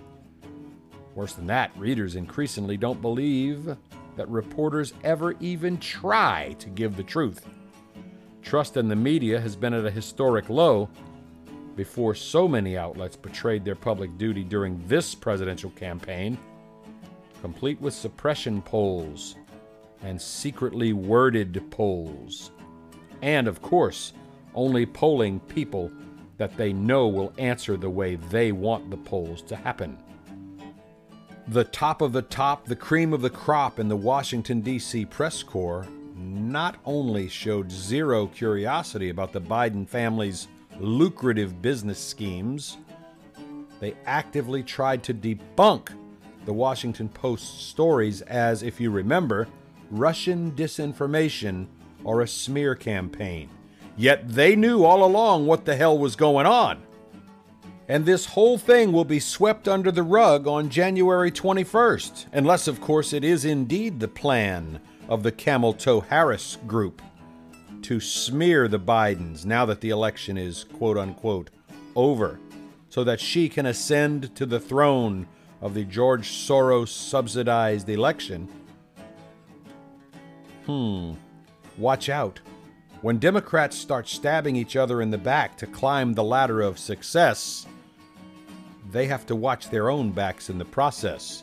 Worse 1.20 1.34
than 1.34 1.48
that, 1.48 1.70
readers 1.76 2.16
increasingly 2.16 2.78
don't 2.78 3.02
believe 3.02 3.76
that 4.16 4.26
reporters 4.30 4.94
ever 5.04 5.34
even 5.38 5.76
try 5.76 6.56
to 6.58 6.70
give 6.70 6.96
the 6.96 7.02
truth. 7.02 7.46
Trust 8.40 8.78
in 8.78 8.88
the 8.88 8.96
media 8.96 9.38
has 9.38 9.54
been 9.54 9.74
at 9.74 9.84
a 9.84 9.90
historic 9.90 10.48
low 10.48 10.88
before 11.76 12.14
so 12.14 12.48
many 12.48 12.78
outlets 12.78 13.16
betrayed 13.16 13.66
their 13.66 13.74
public 13.74 14.16
duty 14.16 14.42
during 14.42 14.82
this 14.88 15.14
presidential 15.14 15.68
campaign, 15.72 16.38
complete 17.42 17.78
with 17.82 17.92
suppression 17.92 18.62
polls 18.62 19.36
and 20.02 20.18
secretly 20.18 20.94
worded 20.94 21.62
polls. 21.70 22.50
And 23.20 23.46
of 23.46 23.60
course, 23.60 24.14
only 24.54 24.86
polling 24.86 25.38
people 25.40 25.92
that 26.38 26.56
they 26.56 26.72
know 26.72 27.08
will 27.08 27.34
answer 27.36 27.76
the 27.76 27.90
way 27.90 28.16
they 28.16 28.52
want 28.52 28.88
the 28.88 28.96
polls 28.96 29.42
to 29.42 29.54
happen. 29.54 29.98
The 31.50 31.64
top 31.64 32.00
of 32.00 32.12
the 32.12 32.23
top, 32.23 32.66
the 32.66 32.76
cream 32.76 33.12
of 33.12 33.23
the 33.23 33.28
crop 33.28 33.80
in 33.80 33.88
the 33.88 33.97
Washington, 33.97 34.61
D.C. 34.61 35.04
press 35.07 35.42
corps 35.42 35.85
not 36.14 36.76
only 36.85 37.26
showed 37.26 37.73
zero 37.73 38.28
curiosity 38.28 39.09
about 39.09 39.33
the 39.33 39.40
Biden 39.40 39.88
family's 39.88 40.47
lucrative 40.78 41.61
business 41.61 41.99
schemes, 41.99 42.76
they 43.80 43.97
actively 44.07 44.62
tried 44.62 45.02
to 45.02 45.12
debunk 45.12 45.88
the 46.45 46.52
Washington 46.52 47.09
Post 47.09 47.69
stories 47.69 48.23
as, 48.23 48.62
if 48.62 48.80
you 48.80 48.92
remember, 48.92 49.49
Russian 49.90 50.52
disinformation 50.52 51.66
or 52.04 52.21
a 52.21 52.28
smear 52.28 52.76
campaign. 52.76 53.50
Yet 53.97 54.28
they 54.28 54.54
knew 54.54 54.85
all 54.85 55.02
along 55.02 55.47
what 55.47 55.64
the 55.64 55.75
hell 55.75 55.99
was 55.99 56.14
going 56.14 56.47
on. 56.47 56.80
And 57.90 58.06
this 58.06 58.25
whole 58.25 58.56
thing 58.56 58.92
will 58.92 59.04
be 59.04 59.18
swept 59.18 59.66
under 59.66 59.90
the 59.90 60.04
rug 60.04 60.47
on 60.47 60.70
January 60.70 61.32
21st, 61.32 62.26
unless, 62.32 62.68
of 62.68 62.80
course, 62.80 63.12
it 63.12 63.25
is 63.25 63.44
indeed 63.44 63.99
the 63.99 64.06
plan 64.06 64.78
of 65.09 65.25
the 65.25 65.32
Camel 65.32 65.73
Toe 65.73 65.99
Harris 65.99 66.56
group 66.68 67.02
to 67.82 67.99
smear 67.99 68.68
the 68.68 68.78
Bidens 68.78 69.44
now 69.44 69.66
that 69.66 69.80
the 69.80 69.90
election 69.90 70.38
is 70.38 70.62
quote 70.62 70.97
unquote 70.97 71.50
over, 71.97 72.38
so 72.90 73.02
that 73.02 73.18
she 73.18 73.49
can 73.49 73.66
ascend 73.66 74.37
to 74.37 74.47
the 74.47 74.61
throne 74.61 75.26
of 75.61 75.75
the 75.75 75.82
George 75.82 76.28
Soros 76.28 76.90
subsidized 76.90 77.88
election. 77.88 78.49
Hmm, 80.66 81.14
watch 81.76 82.09
out. 82.09 82.38
When 83.02 83.18
Democrats 83.18 83.76
start 83.76 84.06
stabbing 84.09 84.54
each 84.54 84.76
other 84.76 85.02
in 85.02 85.11
the 85.11 85.18
back 85.18 85.56
to 85.56 85.66
climb 85.66 86.12
the 86.12 86.23
ladder 86.23 86.61
of 86.61 86.78
success, 86.78 87.66
they 88.92 89.06
have 89.06 89.26
to 89.26 89.37
watch 89.37 89.70
their 89.70 89.90
own 89.90 90.11
backs 90.11 90.50
in 90.50 90.59
the 90.59 90.64
process. 90.64 91.42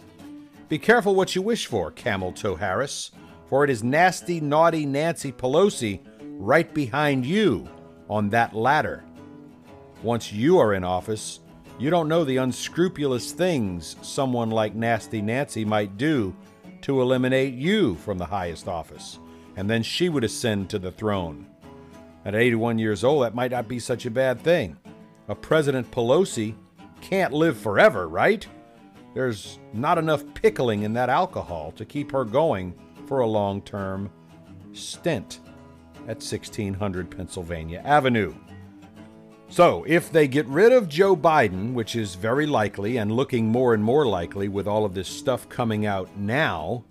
Be 0.69 0.77
careful 0.77 1.15
what 1.15 1.35
you 1.35 1.41
wish 1.41 1.65
for, 1.65 1.91
Camel 1.91 2.31
Toe 2.31 2.55
Harris, 2.55 3.11
for 3.47 3.63
it 3.63 3.69
is 3.69 3.83
nasty, 3.83 4.41
naughty 4.41 4.85
Nancy 4.85 5.31
Pelosi 5.31 6.01
right 6.21 6.73
behind 6.73 7.25
you 7.25 7.67
on 8.09 8.29
that 8.29 8.53
ladder. 8.53 9.03
Once 10.03 10.31
you 10.31 10.59
are 10.59 10.73
in 10.73 10.83
office, 10.83 11.39
you 11.79 11.89
don't 11.89 12.09
know 12.09 12.23
the 12.23 12.37
unscrupulous 12.37 13.31
things 13.31 13.95
someone 14.01 14.49
like 14.49 14.75
Nasty 14.75 15.21
Nancy 15.21 15.63
might 15.63 15.97
do 15.97 16.35
to 16.81 17.01
eliminate 17.01 17.53
you 17.53 17.95
from 17.95 18.17
the 18.17 18.25
highest 18.25 18.67
office, 18.67 19.19
and 19.55 19.69
then 19.69 19.83
she 19.83 20.09
would 20.09 20.23
ascend 20.23 20.69
to 20.69 20.79
the 20.79 20.91
throne. 20.91 21.47
At 22.25 22.35
81 22.35 22.77
years 22.79 23.03
old, 23.03 23.23
that 23.23 23.35
might 23.35 23.51
not 23.51 23.67
be 23.67 23.79
such 23.79 24.05
a 24.05 24.11
bad 24.11 24.41
thing. 24.41 24.77
A 25.29 25.35
President 25.35 25.89
Pelosi 25.91 26.55
can't 27.01 27.33
live 27.33 27.57
forever, 27.57 28.07
right? 28.07 28.45
There's 29.13 29.59
not 29.73 29.97
enough 29.97 30.23
pickling 30.33 30.83
in 30.83 30.93
that 30.93 31.09
alcohol 31.09 31.71
to 31.77 31.85
keep 31.85 32.11
her 32.11 32.23
going 32.23 32.73
for 33.07 33.21
a 33.21 33.27
long 33.27 33.61
term 33.61 34.11
stint 34.73 35.39
at 36.03 36.17
1600 36.17 37.09
Pennsylvania 37.09 37.81
Avenue. 37.83 38.33
So, 39.49 39.85
if 39.87 40.11
they 40.11 40.27
get 40.27 40.45
rid 40.47 40.73
of 40.73 40.89
Joe 40.89 41.15
Biden, 41.15 41.73
which 41.73 41.95
is 41.95 42.15
very 42.15 42.45
likely 42.45 42.97
and 42.97 43.11
looking 43.11 43.47
more 43.47 43.73
and 43.73 43.81
more 43.81 44.05
likely 44.05 44.49
with 44.49 44.67
all 44.67 44.83
of 44.83 44.93
this 44.93 45.07
stuff 45.07 45.47
coming 45.47 45.85
out 45.85 46.15
now, 46.17 46.83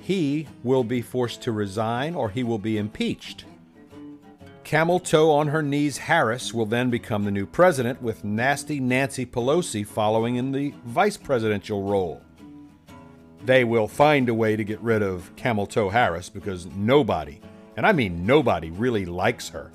he 0.00 0.48
will 0.62 0.84
be 0.84 1.02
forced 1.02 1.42
to 1.42 1.52
resign 1.52 2.14
or 2.14 2.30
he 2.30 2.42
will 2.42 2.58
be 2.58 2.78
impeached. 2.78 3.44
Camel 4.64 4.98
toe 4.98 5.30
on 5.30 5.48
her 5.48 5.62
knees 5.62 5.98
Harris 5.98 6.54
will 6.54 6.64
then 6.64 6.88
become 6.88 7.24
the 7.24 7.30
new 7.30 7.44
president, 7.44 8.00
with 8.00 8.24
nasty 8.24 8.80
Nancy 8.80 9.26
Pelosi 9.26 9.86
following 9.86 10.36
in 10.36 10.52
the 10.52 10.72
vice 10.86 11.18
presidential 11.18 11.82
role. 11.82 12.22
They 13.44 13.64
will 13.64 13.86
find 13.86 14.26
a 14.30 14.34
way 14.34 14.56
to 14.56 14.64
get 14.64 14.80
rid 14.80 15.02
of 15.02 15.36
Camel 15.36 15.66
toe 15.66 15.90
Harris 15.90 16.30
because 16.30 16.64
nobody, 16.64 17.40
and 17.76 17.86
I 17.86 17.92
mean 17.92 18.24
nobody, 18.24 18.70
really 18.70 19.04
likes 19.04 19.50
her. 19.50 19.70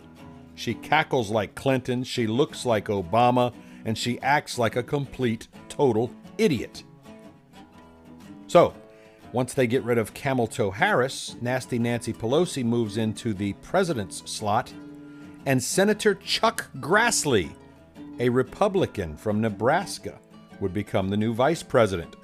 She 0.56 0.74
cackles 0.74 1.30
like 1.30 1.54
Clinton, 1.54 2.04
she 2.04 2.26
looks 2.26 2.66
like 2.66 2.86
Obama, 2.86 3.54
and 3.86 3.96
she 3.96 4.20
acts 4.22 4.58
like 4.58 4.76
a 4.76 4.84
complete, 4.84 5.48
total 5.70 6.12
idiot. 6.40 6.84
So, 8.48 8.74
once 9.32 9.54
they 9.54 9.68
get 9.68 9.84
rid 9.84 9.98
of 9.98 10.14
Camel 10.14 10.48
Toe 10.48 10.72
Harris, 10.72 11.36
Nasty 11.42 11.78
Nancy 11.78 12.14
Pelosi 12.14 12.64
moves 12.64 12.98
into 12.98 13.34
the 13.34 13.54
president's 13.54 14.30
slot, 14.30 14.74
and 15.46 15.62
Senator 15.62 16.16
Chuck 16.16 16.70
Grassley, 16.78 17.52
a 18.20 18.30
Republican 18.30 19.16
from 19.16 19.42
Nebraska, 19.42 20.20
would 20.60 20.74
become 20.74 21.10
the 21.10 21.18
new 21.18 21.34
vice 21.34 21.64
president. 21.64 22.16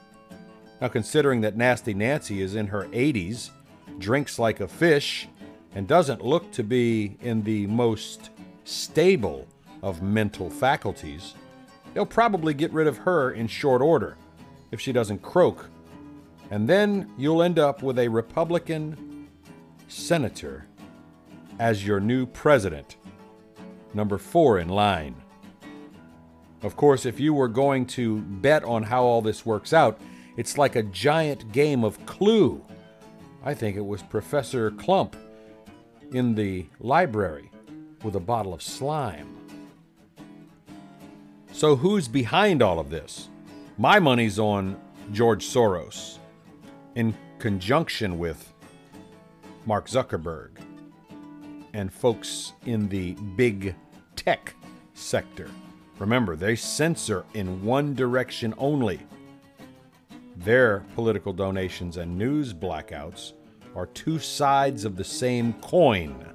Now, 0.82 0.88
considering 0.90 1.42
that 1.42 1.56
Nasty 1.56 1.94
Nancy 1.94 2.42
is 2.42 2.56
in 2.56 2.68
her 2.68 2.86
80s, 2.86 3.52
drinks 4.00 4.38
like 4.40 4.60
a 4.60 4.68
fish, 4.68 5.28
and 5.74 5.88
doesn't 5.88 6.24
look 6.24 6.52
to 6.54 6.64
be 6.64 7.18
in 7.22 7.44
the 7.44 7.68
most 7.68 8.32
stable 8.64 9.48
of 9.84 10.02
mental 10.02 10.50
faculties, 10.50 11.36
they'll 11.94 12.06
probably 12.06 12.54
get 12.54 12.74
rid 12.74 12.88
of 12.88 12.98
her 12.98 13.32
in 13.32 13.48
short 13.48 13.82
order 13.82 14.18
if 14.72 14.82
she 14.82 14.92
doesn't 14.92 15.22
croak. 15.22 15.70
And 16.52 16.68
then 16.70 17.12
you'll 17.18 17.42
end 17.42 17.60
up 17.60 17.82
with 17.82 17.98
a 18.00 18.08
Republican 18.08 19.28
senator 19.88 20.66
as 21.60 21.86
your 21.86 22.00
new 22.00 22.25
president, 22.25 22.98
number 23.94 24.18
four 24.18 24.60
in 24.60 24.70
line. 24.70 25.16
Of 26.62 26.75
course, 26.75 27.06
if 27.06 27.20
you 27.20 27.34
were 27.34 27.48
going 27.48 27.86
to 27.88 28.22
bet 28.22 28.64
on 28.64 28.84
how 28.84 29.04
all 29.04 29.22
this 29.22 29.46
works 29.46 29.74
out, 29.74 30.00
it's 30.38 30.58
like 30.58 30.75
a 30.75 30.84
giant 30.84 31.52
game 31.52 31.84
of 31.84 32.04
Clue. 32.06 32.64
I 33.44 33.54
think 33.54 33.78
it 33.78 33.86
was 33.86 34.02
Professor 34.02 34.72
Clump 34.72 35.16
in 36.12 36.36
the 36.36 36.66
library 36.80 37.50
with 38.04 38.16
a 38.16 38.20
bottle 38.20 38.54
of 38.54 38.62
slime. 38.62 39.36
So, 41.52 41.75
who's 41.75 42.08
behind 42.08 42.62
all 42.62 42.80
of 42.80 42.90
this? 42.90 43.30
My 43.78 44.00
money's 44.00 44.40
on 44.40 44.80
George 45.14 45.46
Soros 45.46 46.18
in 46.96 47.16
conjunction 47.40 48.18
with 48.18 48.54
Mark 49.66 49.88
Zuckerberg 49.88 50.58
and 51.74 51.94
folks 51.94 52.54
in 52.66 52.90
the 52.90 53.14
big 53.36 53.75
tech 54.16 54.56
sector 54.94 55.50
Remember, 56.00 56.36
they 56.36 56.56
censor 56.56 57.25
in 57.34 57.64
one 57.64 57.94
direction 57.94 58.54
only. 58.58 59.00
Their 60.36 60.82
political 60.94 61.32
donations 61.32 61.98
and 61.98 62.18
news 62.18 62.54
blackouts 62.54 63.34
are 63.75 63.86
two 63.88 64.20
sides 64.20 64.84
of 64.84 64.98
the 64.98 65.04
same 65.04 65.54
coin. 65.62 66.34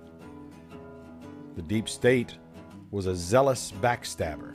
The 1.57 1.63
deep 1.63 1.89
state 1.89 2.37
was 2.91 3.07
a 3.07 3.15
zealous 3.15 3.73
backstabber. 3.83 4.55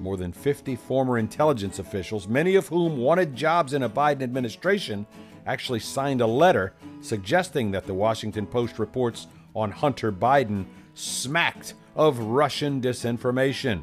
More 0.00 0.16
than 0.16 0.32
50 0.32 0.76
former 0.76 1.18
intelligence 1.18 1.78
officials, 1.78 2.28
many 2.28 2.56
of 2.56 2.68
whom 2.68 2.98
wanted 2.98 3.34
jobs 3.34 3.72
in 3.72 3.82
a 3.82 3.88
Biden 3.88 4.22
administration, 4.22 5.06
actually 5.46 5.80
signed 5.80 6.20
a 6.20 6.26
letter 6.26 6.74
suggesting 7.00 7.70
that 7.70 7.86
the 7.86 7.94
Washington 7.94 8.46
Post 8.46 8.78
reports 8.78 9.26
on 9.54 9.70
Hunter 9.70 10.10
Biden 10.10 10.66
smacked 10.94 11.74
of 11.94 12.18
Russian 12.18 12.80
disinformation. 12.80 13.82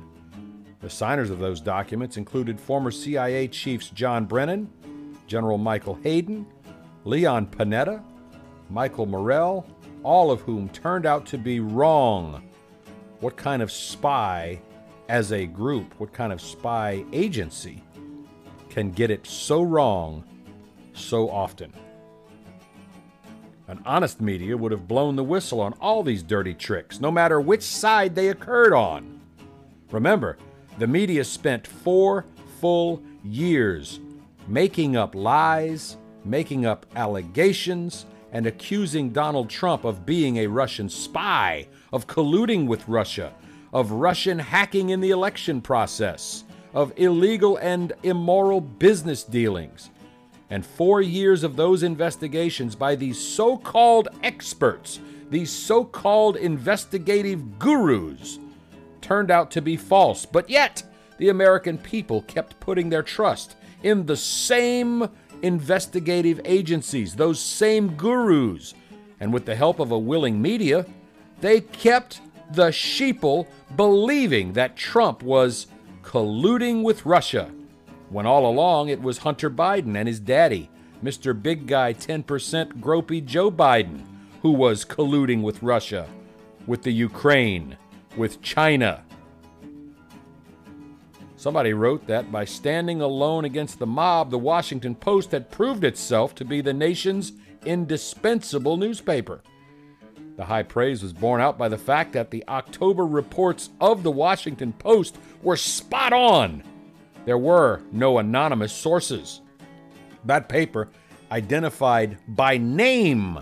The 0.82 0.90
signers 0.90 1.30
of 1.30 1.40
those 1.40 1.62
documents 1.62 2.18
included 2.18 2.60
former 2.60 2.92
CIA 2.92 3.48
chiefs 3.48 3.90
John 3.90 4.26
Brennan, 4.26 4.70
General 5.28 5.58
Michael 5.58 5.96
Hayden, 6.04 6.46
Leon 7.06 7.48
Panetta, 7.48 8.04
Michael 8.70 9.06
Morell, 9.06 9.66
all 10.04 10.32
of 10.32 10.42
whom 10.42 10.70
turned 10.70 11.06
out 11.06 11.26
to 11.28 11.38
be 11.38 11.60
wrong. 11.60 12.44
What 13.20 13.38
kind 13.38 13.62
of 13.62 13.72
spy, 13.72 14.60
as 15.12 15.34
a 15.34 15.46
group, 15.46 15.94
what 16.00 16.14
kind 16.14 16.32
of 16.32 16.40
spy 16.40 17.04
agency 17.12 17.84
can 18.70 18.92
get 18.92 19.12
it 19.12 19.28
so 19.28 19.62
wrong 19.62 20.24
so 20.94 21.30
often? 21.30 21.74
An 23.68 23.82
honest 23.86 24.22
media 24.22 24.56
would 24.56 24.72
have 24.72 24.88
blown 24.88 25.18
the 25.18 25.24
whistle 25.24 25.60
on 25.60 25.74
all 25.82 26.02
these 26.02 26.24
dirty 26.24 26.54
tricks, 26.54 27.02
no 27.02 27.12
matter 27.12 27.42
which 27.42 27.62
side 27.62 28.16
they 28.16 28.30
occurred 28.30 28.72
on. 28.72 29.20
Remember, 29.92 30.38
the 30.78 30.88
media 30.88 31.26
spent 31.26 31.68
four 31.68 32.24
full 32.62 33.04
years 33.22 34.00
making 34.48 34.96
up 34.96 35.14
lies, 35.14 35.98
making 36.24 36.66
up 36.66 36.86
allegations, 36.96 38.06
and 38.32 38.48
accusing 38.48 39.10
Donald 39.10 39.50
Trump 39.50 39.84
of 39.84 40.06
being 40.06 40.38
a 40.38 40.48
Russian 40.48 40.88
spy, 40.88 41.68
of 41.92 42.08
colluding 42.08 42.66
with 42.66 42.88
Russia, 42.88 43.34
of 43.74 43.92
Russian 43.92 44.40
hacking 44.40 44.90
in 44.90 45.02
the 45.02 45.12
election 45.12 45.62
process, 45.62 46.44
of 46.74 46.94
illegal 46.98 47.58
and 47.58 47.94
immoral 48.04 48.62
business 48.62 49.24
dealings. 49.24 49.90
And 50.50 50.66
four 50.66 51.02
years 51.02 51.44
of 51.44 51.56
those 51.56 51.84
investigations 51.84 52.76
by 52.76 52.96
these 52.96 53.20
so 53.20 53.58
called 53.58 54.10
experts, 54.22 55.00
these 55.30 55.52
so 55.52 55.86
called 55.86 56.36
investigative 56.36 57.58
gurus, 57.58 58.40
turned 59.00 59.32
out 59.32 59.52
to 59.52 59.62
be 59.62 59.78
false. 59.78 60.26
But 60.26 60.50
yet, 60.50 60.84
the 61.18 61.30
American 61.30 61.78
people 61.78 62.24
kept 62.24 62.60
putting 62.60 62.90
their 62.90 63.04
trust 63.04 63.56
in 63.84 64.06
the 64.06 64.18
same 64.18 65.10
investigative 65.42 66.42
agencies, 66.44 67.16
those 67.16 67.40
same 67.40 67.96
gurus. 67.96 68.74
And 69.20 69.34
with 69.34 69.46
the 69.46 69.56
help 69.56 69.80
of 69.80 69.92
a 69.92 70.00
willing 70.00 70.42
media, 70.42 70.86
they 71.40 71.62
kept 71.62 72.22
the 72.54 72.68
sheeple 72.68 73.48
believing 73.76 74.54
that 74.54 74.76
Trump 74.76 75.24
was 75.24 75.68
colluding 76.04 76.84
with 76.84 77.06
Russia, 77.06 77.52
when 78.10 78.26
all 78.26 78.46
along 78.46 78.90
it 78.90 79.02
was 79.02 79.20
Hunter 79.20 79.50
Biden 79.50 79.96
and 79.96 80.08
his 80.08 80.20
daddy, 80.20 80.70
Mr. 81.04 81.40
Big 81.40 81.68
Guy 81.68 81.94
10% 81.94 82.80
gropey 82.80 83.24
Joe 83.24 83.52
Biden, 83.52 84.02
who 84.42 84.52
was 84.52 84.86
colluding 84.86 85.42
with 85.42 85.64
Russia, 85.64 86.08
with 86.68 86.84
the 86.84 86.92
Ukraine, 86.92 87.78
with 88.16 88.42
China, 88.42 89.04
Somebody 91.42 91.74
wrote 91.74 92.06
that 92.06 92.32
by 92.32 92.46
standing 92.46 93.02
alone 93.02 93.46
against 93.46 93.80
the 93.80 93.88
mob, 93.88 94.30
the 94.30 94.38
Washington 94.38 94.94
Post 94.94 95.32
had 95.32 95.50
proved 95.50 95.84
itself 95.84 96.36
to 96.36 96.46
be 96.46 96.62
the 96.62 96.72
nation's 96.72 97.34
indispensable 97.66 98.78
newspaper. 98.78 99.42
The 100.38 100.46
high 100.46 100.64
praise 100.64 101.04
was 101.04 101.14
borne 101.14 101.42
out 101.42 101.58
by 101.58 101.68
the 101.68 101.78
fact 101.78 102.14
that 102.14 102.32
the 102.32 102.44
October 102.48 103.06
reports 103.06 103.70
of 103.80 104.04
the 104.04 104.12
Washington 104.12 104.74
Post 104.74 105.18
were 105.44 105.58
spot 105.58 106.14
on. 106.14 106.64
There 107.26 107.38
were 107.38 107.82
no 107.92 108.18
anonymous 108.18 108.74
sources. 108.74 109.42
That 110.26 110.50
paper 110.50 110.90
identified 111.32 112.18
by 112.28 112.58
name 112.58 113.40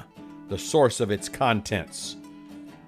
the 0.50 0.58
source 0.58 1.00
of 1.00 1.12
its 1.12 1.30
contents. 1.30 2.16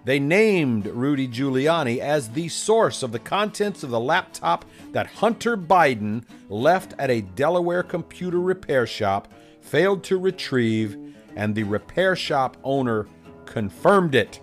They 0.04 0.20
named 0.20 0.88
Rudy 0.88 1.28
Giuliani 1.28 2.00
as 2.00 2.30
the 2.30 2.50
source 2.50 3.04
of 3.04 3.12
the 3.12 3.20
contents 3.20 3.84
of 3.84 3.92
the 3.92 4.00
laptop 4.00 4.66
that 4.94 5.06
Hunter 5.06 5.56
Biden 5.56 6.24
left 6.50 6.96
at 6.98 7.12
a 7.12 7.22
Delaware 7.22 7.84
computer 7.84 8.40
repair 8.40 8.88
shop, 8.88 9.28
failed 9.62 10.04
to 10.06 10.18
retrieve, 10.18 10.98
and 11.36 11.54
the 11.54 11.64
repair 11.64 12.16
shop 12.16 12.58
owner 12.64 13.08
confirmed 13.52 14.16
it. 14.16 14.40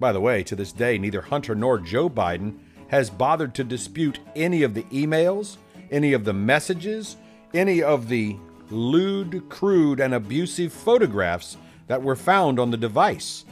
By 0.00 0.12
the 0.12 0.20
way, 0.20 0.42
to 0.42 0.56
this 0.56 0.72
day, 0.72 0.98
neither 0.98 1.20
Hunter 1.20 1.54
nor 1.54 1.78
Joe 1.78 2.10
Biden 2.10 2.58
has 2.88 3.08
bothered 3.08 3.54
to 3.54 3.64
dispute 3.64 4.18
any 4.34 4.64
of 4.64 4.74
the 4.74 4.82
emails, 4.84 5.56
any 5.90 6.12
of 6.12 6.24
the 6.24 6.32
messages, 6.32 7.16
any 7.54 7.80
of 7.80 8.08
the 8.08 8.36
lewd, 8.70 9.48
crude, 9.48 10.00
and 10.00 10.14
abusive 10.14 10.72
photographs 10.72 11.56
that 11.86 12.02
were 12.02 12.16
found 12.16 12.58
on 12.58 12.72
the 12.72 12.76
device. 12.76 13.44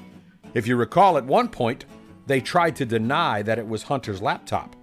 If 0.53 0.67
you 0.67 0.75
recall, 0.75 1.17
at 1.17 1.25
one 1.25 1.49
point, 1.49 1.85
they 2.27 2.41
tried 2.41 2.75
to 2.77 2.85
deny 2.85 3.43
that 3.43 3.59
it 3.59 3.69
was 3.69 3.85
Hunter's 3.85 4.21
laptop. 4.21 4.75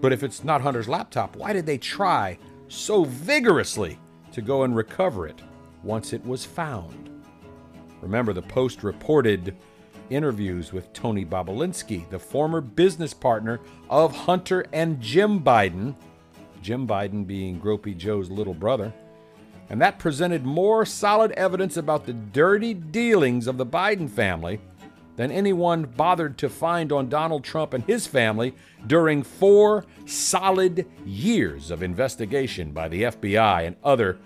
But 0.00 0.12
if 0.12 0.22
it's 0.22 0.44
not 0.44 0.60
Hunter's 0.60 0.88
laptop, 0.88 1.34
why 1.34 1.52
did 1.52 1.66
they 1.66 1.78
try 1.78 2.38
so 2.68 3.02
vigorously 3.02 3.98
to 4.30 4.40
go 4.40 4.62
and 4.62 4.76
recover 4.76 5.26
it 5.26 5.42
once 5.82 6.12
it 6.12 6.24
was 6.24 6.44
found? 6.44 7.05
Remember, 8.00 8.32
the 8.32 8.42
Post 8.42 8.82
reported 8.82 9.56
interviews 10.10 10.72
with 10.72 10.92
Tony 10.92 11.24
Bobulinski, 11.24 12.08
the 12.10 12.18
former 12.18 12.60
business 12.60 13.12
partner 13.12 13.60
of 13.90 14.14
Hunter 14.14 14.66
and 14.72 15.00
Jim 15.00 15.40
Biden, 15.40 15.94
Jim 16.62 16.86
Biden 16.86 17.26
being 17.26 17.60
Gropey 17.60 17.96
Joe's 17.96 18.30
little 18.30 18.54
brother. 18.54 18.92
And 19.68 19.80
that 19.80 19.98
presented 19.98 20.44
more 20.44 20.86
solid 20.86 21.32
evidence 21.32 21.76
about 21.76 22.06
the 22.06 22.12
dirty 22.12 22.72
dealings 22.72 23.46
of 23.46 23.56
the 23.56 23.66
Biden 23.66 24.08
family 24.08 24.60
than 25.16 25.32
anyone 25.32 25.84
bothered 25.84 26.38
to 26.38 26.48
find 26.48 26.92
on 26.92 27.08
Donald 27.08 27.42
Trump 27.42 27.74
and 27.74 27.82
his 27.84 28.06
family 28.06 28.54
during 28.86 29.22
four 29.22 29.84
solid 30.04 30.86
years 31.04 31.70
of 31.70 31.82
investigation 31.82 32.70
by 32.70 32.86
the 32.86 33.04
FBI 33.04 33.66
and 33.66 33.76
other 33.82 34.18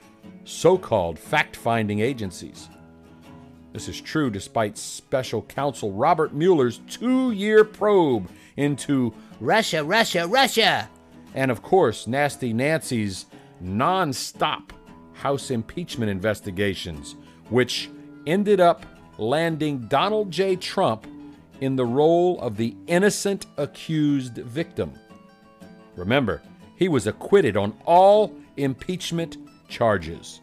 so 0.45 0.77
called 0.77 1.19
fact 1.19 1.57
finding 1.57 2.01
agencies. 2.01 2.69
This 3.73 3.89
is 3.89 4.01
true 4.01 4.31
despite 4.31 4.77
special 4.77 5.43
counsel 5.43 5.93
Robert 5.93 6.35
Mueller's 6.35 6.81
two 6.89 7.31
year 7.31 7.65
probe 7.65 8.29
into 8.57 9.15
Russia, 9.41 9.85
Russia, 9.85 10.27
Russia, 10.27 10.89
and 11.35 11.51
of 11.51 11.63
course, 11.63 12.07
Nasty 12.07 12.53
Nancy's 12.53 13.27
non 13.61 14.13
stop 14.13 14.73
House 15.15 15.51
impeachment 15.51 16.11
investigations, 16.11 17.15
which 17.51 17.91
ended 18.27 18.59
up 18.59 18.87
landing 19.19 19.87
Donald 19.87 20.31
J. 20.31 20.57
Trump 20.57 21.07
in 21.61 21.77
the 21.77 21.85
role 21.85 22.41
of 22.41 22.57
the 22.57 22.75
innocent 22.87 23.47
accused 23.59 24.37
victim. 24.37 24.93
Remember, 25.95 26.41
he 26.77 26.89
was 26.89 27.07
acquitted 27.07 27.57
on 27.57 27.77
all 27.85 28.35
impeachment 28.57 29.37
charges. 29.69 30.41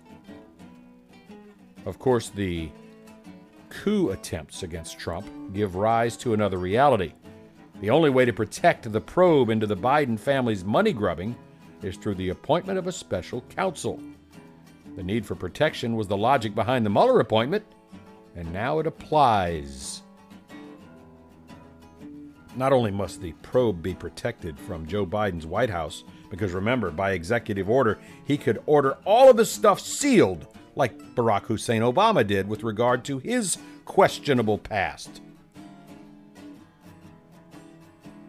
Of 1.87 1.97
course, 1.97 2.29
the 2.29 2.69
coup 3.69 4.09
attempts 4.09 4.63
against 4.63 4.99
Trump 4.99 5.27
give 5.53 5.75
rise 5.75 6.17
to 6.17 6.33
another 6.33 6.57
reality. 6.57 7.13
The 7.81 7.89
only 7.89 8.09
way 8.09 8.25
to 8.25 8.33
protect 8.33 8.91
the 8.91 9.01
probe 9.01 9.49
into 9.49 9.67
the 9.67 9.77
Biden 9.77 10.19
family's 10.19 10.65
money 10.65 10.93
grubbing 10.93 11.35
is 11.81 11.95
through 11.95 12.15
the 12.15 12.29
appointment 12.29 12.79
of 12.79 12.87
a 12.87 12.91
special 12.91 13.41
counsel. 13.49 14.01
The 14.95 15.03
need 15.03 15.25
for 15.25 15.35
protection 15.35 15.95
was 15.95 16.07
the 16.07 16.17
logic 16.17 16.55
behind 16.55 16.85
the 16.85 16.89
Mueller 16.89 17.19
appointment, 17.19 17.63
and 18.35 18.51
now 18.51 18.79
it 18.79 18.87
applies. 18.87 20.01
Not 22.55 22.73
only 22.73 22.89
must 22.89 23.21
the 23.21 23.33
probe 23.43 23.83
be 23.83 23.93
protected 23.93 24.59
from 24.59 24.87
Joe 24.87 25.05
Biden's 25.05 25.45
White 25.45 25.69
House, 25.69 26.03
because 26.31 26.53
remember, 26.53 26.89
by 26.89 27.11
executive 27.11 27.69
order, 27.69 27.99
he 28.25 28.37
could 28.37 28.61
order 28.65 28.97
all 29.05 29.29
of 29.29 29.37
the 29.37 29.45
stuff 29.45 29.79
sealed, 29.79 30.47
like 30.77 30.97
Barack 31.15 31.43
Hussein 31.43 31.81
Obama 31.81 32.25
did 32.25 32.47
with 32.47 32.63
regard 32.63 33.03
to 33.05 33.19
his 33.19 33.57
questionable 33.85 34.57
past. 34.57 35.21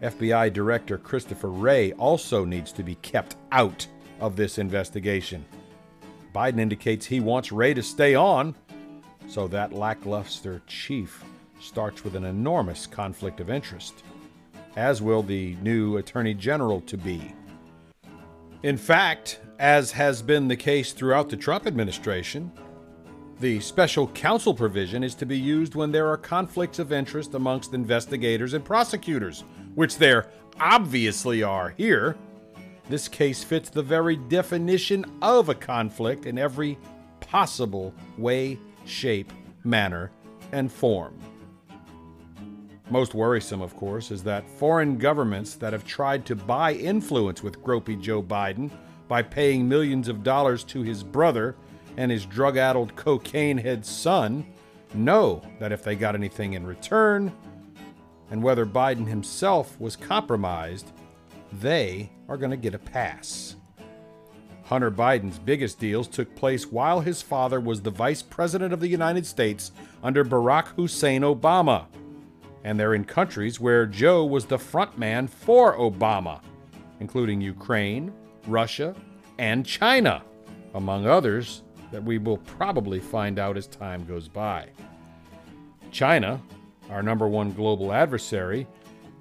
FBI 0.03 0.53
Director 0.53 0.97
Christopher 0.97 1.51
Wray 1.51 1.93
also 1.93 2.45
needs 2.45 2.73
to 2.73 2.83
be 2.83 2.95
kept 2.97 3.37
out 3.53 3.87
of 4.21 4.37
this 4.37 4.59
investigation. 4.59 5.45
Biden 6.35 6.61
indicates 6.61 7.07
he 7.07 7.21
wants 7.21 7.53
Wray 7.53 7.75
to 7.75 7.83
stay 7.83 8.15
on 8.15 8.55
so 9.29 9.49
that 9.49 9.73
lackluster 9.73 10.63
chief 10.67 11.25
starts 11.61 12.05
with 12.05 12.15
an 12.15 12.25
enormous 12.25 12.87
conflict 12.87 13.41
of 13.41 13.51
interest. 13.51 14.05
as 14.77 15.03
will 15.03 15.25
the 15.25 15.57
new 15.57 15.97
Attorney 15.97 16.35
General 16.35 16.81
to 16.83 16.97
be. 16.97 17.35
In 18.63 18.77
fact, 18.77 19.41
as 19.59 19.91
has 19.93 20.23
been 20.23 20.49
the 20.49 20.57
case 20.57 20.93
throughout 20.93 21.29
the 21.29 21.37
Trump 21.37 21.67
administration, 21.67 22.53
the 23.41 23.61
special 23.61 24.09
counsel 24.09 24.55
provision 24.55 25.03
is 25.03 25.15
to 25.17 25.27
be 25.27 25.39
used 25.39 25.75
when 25.75 25.93
there 25.93 26.09
are 26.09 26.17
conflicts 26.17 26.79
of 26.79 26.93
interest 26.93 27.35
amongst 27.35 27.75
investigators 27.75 28.55
and 28.55 28.65
prosecutors, 28.65 29.45
which 29.75 29.99
there 29.99 30.29
obviously 30.61 31.43
are 31.43 31.71
here. 31.71 32.17
This 32.89 33.07
case 33.07 33.45
fits 33.45 33.69
the 33.69 33.83
very 33.83 34.17
definition 34.17 35.05
of 35.23 35.49
a 35.49 35.55
conflict 35.55 36.27
in 36.27 36.39
every 36.39 36.79
possible 37.21 37.95
way, 38.17 38.59
shape, 38.87 39.33
manner, 39.65 40.11
and 40.53 40.73
form. 40.73 41.17
Most 42.91 43.13
worrisome, 43.13 43.61
of 43.61 43.77
course, 43.77 44.11
is 44.11 44.23
that 44.23 44.49
foreign 44.49 44.97
governments 44.97 45.57
that 45.57 45.75
have 45.75 45.85
tried 45.85 46.25
to 46.27 46.35
buy 46.35 46.73
influence 46.73 47.43
with 47.43 47.63
gropey 47.63 48.01
Joe 48.01 48.23
Biden 48.23 48.71
by 49.09 49.23
paying 49.23 49.69
millions 49.69 50.09
of 50.09 50.23
dollars 50.23 50.63
to 50.65 50.83
his 50.83 51.03
brother 51.03 51.57
and 51.97 52.11
his 52.11 52.27
drug 52.27 52.57
addled 52.57 52.95
cocaine 52.95 53.59
head 53.59 53.85
son 53.85 54.47
know 54.95 55.43
that 55.59 55.73
if 55.73 55.83
they 55.83 55.97
got 55.97 56.15
anything 56.15 56.53
in 56.53 56.67
return, 56.67 57.33
and 58.31 58.43
whether 58.43 58.67
Biden 58.67 59.07
himself 59.07 59.79
was 59.81 59.97
compromised, 59.97 60.93
they 61.53 62.11
are 62.29 62.37
going 62.37 62.51
to 62.51 62.57
get 62.57 62.75
a 62.75 62.79
pass. 62.79 63.57
Hunter 64.65 64.91
Biden's 64.91 65.39
biggest 65.39 65.79
deals 65.79 66.07
took 66.07 66.35
place 66.37 66.71
while 66.71 67.01
his 67.01 67.23
father 67.23 67.59
was 67.59 67.81
the 67.81 67.91
Vice 67.91 68.21
President 68.21 68.73
of 68.73 68.81
the 68.81 68.89
United 68.89 69.25
States 69.25 69.73
under 70.03 70.25
Barack 70.25 70.69
Hussein 70.69 71.23
Obama. 71.23 71.87
And 72.65 72.79
they're 72.79 72.95
in 72.95 73.05
countries 73.05 73.59
where 73.59 73.87
Joe 73.87 74.27
was 74.27 74.45
the 74.45 74.59
front 74.59 74.99
man 74.99 75.27
for 75.27 75.75
Obama, 75.79 76.43
including 77.01 77.41
Ukraine, 77.41 78.13
Russia, 78.47 78.95
and 79.39 79.65
China, 79.65 80.23
among 80.75 81.07
others 81.07 81.63
that 81.91 82.03
we 82.03 82.19
will 82.19 82.39
probably 82.39 83.01
find 83.01 83.39
out 83.39 83.57
as 83.57 83.67
time 83.67 84.05
goes 84.05 84.29
by. 84.29 84.69
China, 85.91 86.41
our 86.91 87.03
number 87.03 87.27
one 87.27 87.53
global 87.53 87.93
adversary, 87.93 88.67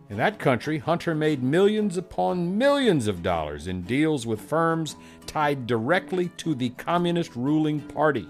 in 0.10 0.17
that 0.17 0.39
country, 0.39 0.77
Hunter 0.77 1.13
made 1.13 1.43
millions 1.43 1.97
upon 1.97 2.58
millions 2.58 3.08
of 3.08 3.21
dollars 3.21 3.67
in 3.67 3.82
deals 3.82 4.25
with 4.25 4.39
firms 4.39 4.95
tied 5.25 5.67
directly 5.67 6.30
to 6.38 6.56
the 6.56 6.69
communist 6.69 7.36
ruling 7.36 7.82
party. 7.82 8.27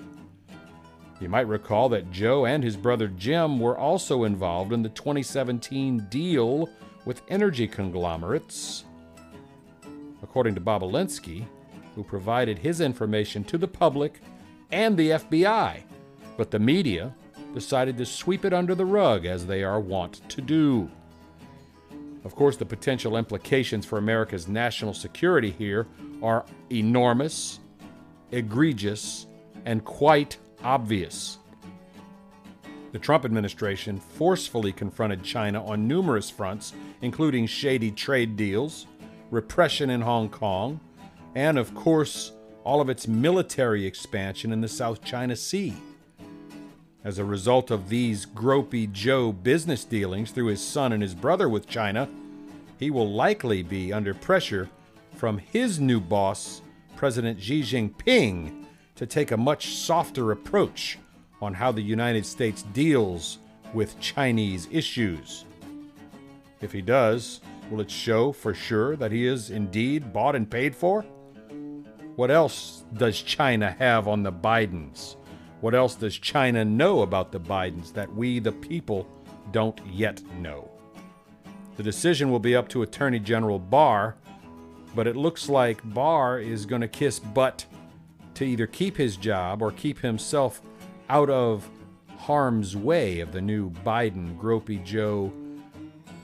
You 1.20 1.30
might 1.30 1.48
recall 1.48 1.90
that 1.90 2.12
Joe 2.12 2.46
and 2.46 2.64
his 2.64 2.76
brother 2.76 3.08
Jim 3.08 3.60
were 3.60 3.78
also 3.78 4.24
involved 4.24 4.74
in 4.74 4.82
the 4.82 4.90
2017 4.90 6.08
deal 6.10 6.70
with 7.06 7.22
energy 7.30 7.68
conglomerates. 7.68 8.86
According 10.24 10.56
to 10.56 10.62
Bobulinski, 10.62 11.46
who 11.96 12.04
provided 12.04 12.60
his 12.60 12.82
information 12.82 13.44
to 13.46 13.58
the 13.58 13.68
public 13.68 14.20
and 14.72 14.98
the 14.98 15.12
FBI, 15.12 15.82
but 16.38 16.52
the 16.52 16.60
media 16.60 17.14
decided 17.54 17.98
to 17.98 18.06
sweep 18.06 18.46
it 18.46 18.54
under 18.54 18.76
the 18.76 18.86
rug 18.86 19.26
as 19.26 19.46
they 19.46 19.64
are 19.64 19.80
wont 19.80 20.22
to 20.30 20.42
do. 20.42 20.90
Of 22.24 22.36
course, 22.36 22.58
the 22.58 22.66
potential 22.66 23.18
implications 23.18 23.86
for 23.86 23.98
America's 23.98 24.48
national 24.48 24.94
security 24.94 25.50
here 25.50 25.88
are 26.22 26.46
enormous, 26.70 27.60
egregious, 28.32 29.28
and 29.66 29.84
quite 29.86 30.38
obvious. 30.64 31.38
The 32.92 33.00
Trump 33.00 33.26
administration 33.26 34.00
forcefully 34.00 34.72
confronted 34.72 35.24
China 35.24 35.66
on 35.66 35.88
numerous 35.88 36.30
fronts, 36.30 36.74
including 37.02 37.46
shady 37.46 37.92
trade 37.92 38.36
deals, 38.36 38.88
repression 39.32 39.90
in 39.90 40.02
Hong 40.02 40.30
Kong, 40.30 40.80
and, 41.36 41.58
of 41.58 41.74
course, 41.76 42.32
all 42.64 42.82
of 42.82 42.90
its 42.90 43.08
military 43.08 43.86
expansion 43.86 44.52
in 44.52 44.62
the 44.62 44.68
South 44.68 45.04
China 45.04 45.36
Sea. 45.36 45.74
As 47.04 47.20
a 47.20 47.26
result 47.26 47.72
of 47.72 47.90
these 47.90 48.26
gropey 48.26 48.92
Joe 48.92 49.32
business 49.32 49.86
dealings 49.86 50.32
through 50.32 50.48
his 50.48 50.62
son 50.62 50.92
and 50.92 51.02
his 51.02 51.16
brother 51.16 51.48
with 51.48 51.68
China, 51.68 52.10
he 52.78 52.92
will 52.92 53.10
likely 53.10 53.64
be 53.64 53.94
under 53.94 54.14
pressure 54.14 54.70
from 55.16 55.38
his 55.38 55.80
new 55.80 56.00
boss, 56.00 56.62
President 56.96 57.42
Xi 57.42 57.62
Jinping, 57.62 58.66
to 58.96 59.06
take 59.06 59.32
a 59.32 59.38
much 59.38 59.76
softer 59.76 60.32
approach 60.32 60.98
on 61.42 61.54
how 61.54 61.72
the 61.72 61.82
United 61.82 62.26
States 62.26 62.64
deals 62.74 63.38
with 63.74 64.00
Chinese 64.00 64.68
issues. 64.72 65.46
If 66.62 66.72
he 66.72 66.82
does, 66.82 67.42
will 67.70 67.82
it 67.82 67.92
show 67.92 68.32
for 68.32 68.54
sure 68.54 68.96
that 68.96 69.12
he 69.12 69.26
is 69.26 69.50
indeed 69.50 70.14
bought 70.14 70.36
and 70.36 70.50
paid 70.50 70.76
for? 70.76 71.04
What 72.16 72.32
else 72.32 72.84
does 72.94 73.22
China 73.22 73.72
have 73.78 74.08
on 74.08 74.24
the 74.24 74.32
Bidens? 74.32 75.18
What 75.62 75.76
else 75.76 75.96
does 75.96 76.18
China 76.18 76.66
know 76.66 77.02
about 77.02 77.32
the 77.32 77.40
Bidens 77.40 77.94
that 77.94 78.14
we, 78.14 78.40
the 78.40 78.52
people, 78.52 79.08
don't 79.52 79.80
yet 79.88 80.22
know? 80.40 80.70
The 81.76 81.84
decision 81.84 82.32
will 82.32 82.40
be 82.40 82.56
up 82.56 82.70
to 82.70 82.82
Attorney 82.82 83.20
General 83.20 83.60
Barr, 83.60 84.16
but 84.96 85.06
it 85.06 85.16
looks 85.16 85.48
like 85.48 85.94
Barr 85.94 86.40
is 86.40 86.66
going 86.66 86.82
to 86.82 86.88
kiss 86.88 87.20
butt 87.20 87.66
to 88.34 88.46
either 88.46 88.68
keep 88.68 88.98
his 88.98 89.18
job 89.18 89.62
or 89.62 89.72
keep 89.72 90.00
himself 90.00 90.62
out 91.10 91.30
of 91.30 91.70
harm's 92.18 92.76
way 92.76 93.20
of 93.20 93.32
the 93.32 93.42
new 93.42 93.70
Biden, 93.70 94.38
Gropey 94.38 94.84
Joe, 94.84 95.32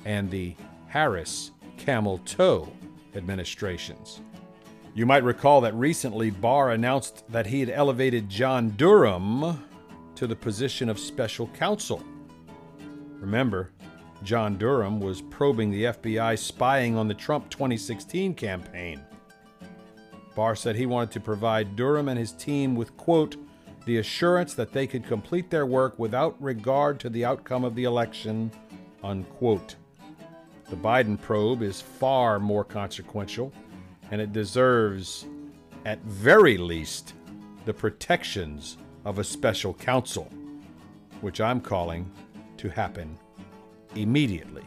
and 0.06 0.30
the 0.30 0.56
Harris 0.94 1.50
Camel 1.76 2.20
Toe 2.20 2.72
administrations. 3.16 4.22
You 4.94 5.08
might 5.08 5.24
recall 5.24 5.60
that 5.62 5.74
recently 5.74 6.30
Barr 6.30 6.70
announced 6.70 7.24
that 7.30 7.48
he 7.48 7.62
had 7.62 7.72
elevated 7.72 8.30
John 8.30 8.70
Durham 8.78 9.66
to 10.14 10.28
the 10.28 10.36
position 10.36 10.90
of 10.90 11.00
special 11.00 11.48
counsel. 11.48 12.04
Remember, 13.20 13.72
John 14.22 14.56
Durham 14.56 15.00
was 15.00 15.20
probing 15.20 15.72
the 15.72 15.86
FBI 15.86 16.38
spying 16.38 16.96
on 16.96 17.08
the 17.08 17.16
Trump 17.16 17.50
2016 17.50 18.36
campaign. 18.36 19.02
Barr 20.36 20.56
said 20.56 20.76
he 20.76 20.86
wanted 20.86 21.10
to 21.14 21.20
provide 21.20 21.76
Durham 21.76 22.08
and 22.08 22.20
his 22.20 22.34
team 22.34 22.76
with, 22.76 22.96
quote, 22.98 23.36
the 23.86 23.98
assurance 23.98 24.54
that 24.54 24.74
they 24.74 24.86
could 24.86 25.08
complete 25.08 25.50
their 25.50 25.66
work 25.66 25.98
without 25.98 26.40
regard 26.40 27.00
to 27.00 27.10
the 27.10 27.26
outcome 27.26 27.64
of 27.64 27.74
the 27.74 27.86
election, 27.86 28.52
unquote. 29.04 29.76
The 30.74 30.80
Biden 30.80 31.22
probe 31.22 31.62
is 31.62 31.80
far 31.80 32.40
more 32.40 32.64
consequential 32.64 33.54
and 34.10 34.20
it 34.20 34.34
deserves, 34.34 35.28
at 35.86 36.02
very 36.02 36.58
least, 36.58 37.14
the 37.66 37.74
protections 37.76 38.78
of 39.06 39.20
a 39.20 39.24
special 39.24 39.76
counsel, 39.76 40.32
which 41.22 41.40
I'm 41.40 41.62
calling 41.62 42.12
to 42.58 42.70
happen 42.70 43.20
immediately. 43.94 44.64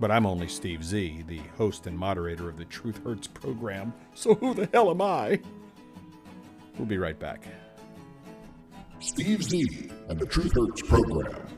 But 0.00 0.10
I'm 0.10 0.26
only 0.26 0.48
Steve 0.48 0.84
Z, 0.84 1.24
the 1.26 1.40
host 1.56 1.86
and 1.86 1.98
moderator 1.98 2.50
of 2.50 2.58
the 2.58 2.66
Truth 2.66 3.02
Hurts 3.02 3.26
program, 3.26 3.94
so 4.12 4.34
who 4.34 4.52
the 4.52 4.68
hell 4.70 4.90
am 4.90 5.00
I? 5.00 5.40
We'll 6.76 6.88
be 6.88 6.98
right 6.98 7.18
back. 7.18 7.48
Steve 9.00 9.42
Z 9.42 9.90
and 10.10 10.18
the 10.18 10.26
Truth 10.26 10.52
Hurts 10.54 10.82
program. 10.82 11.55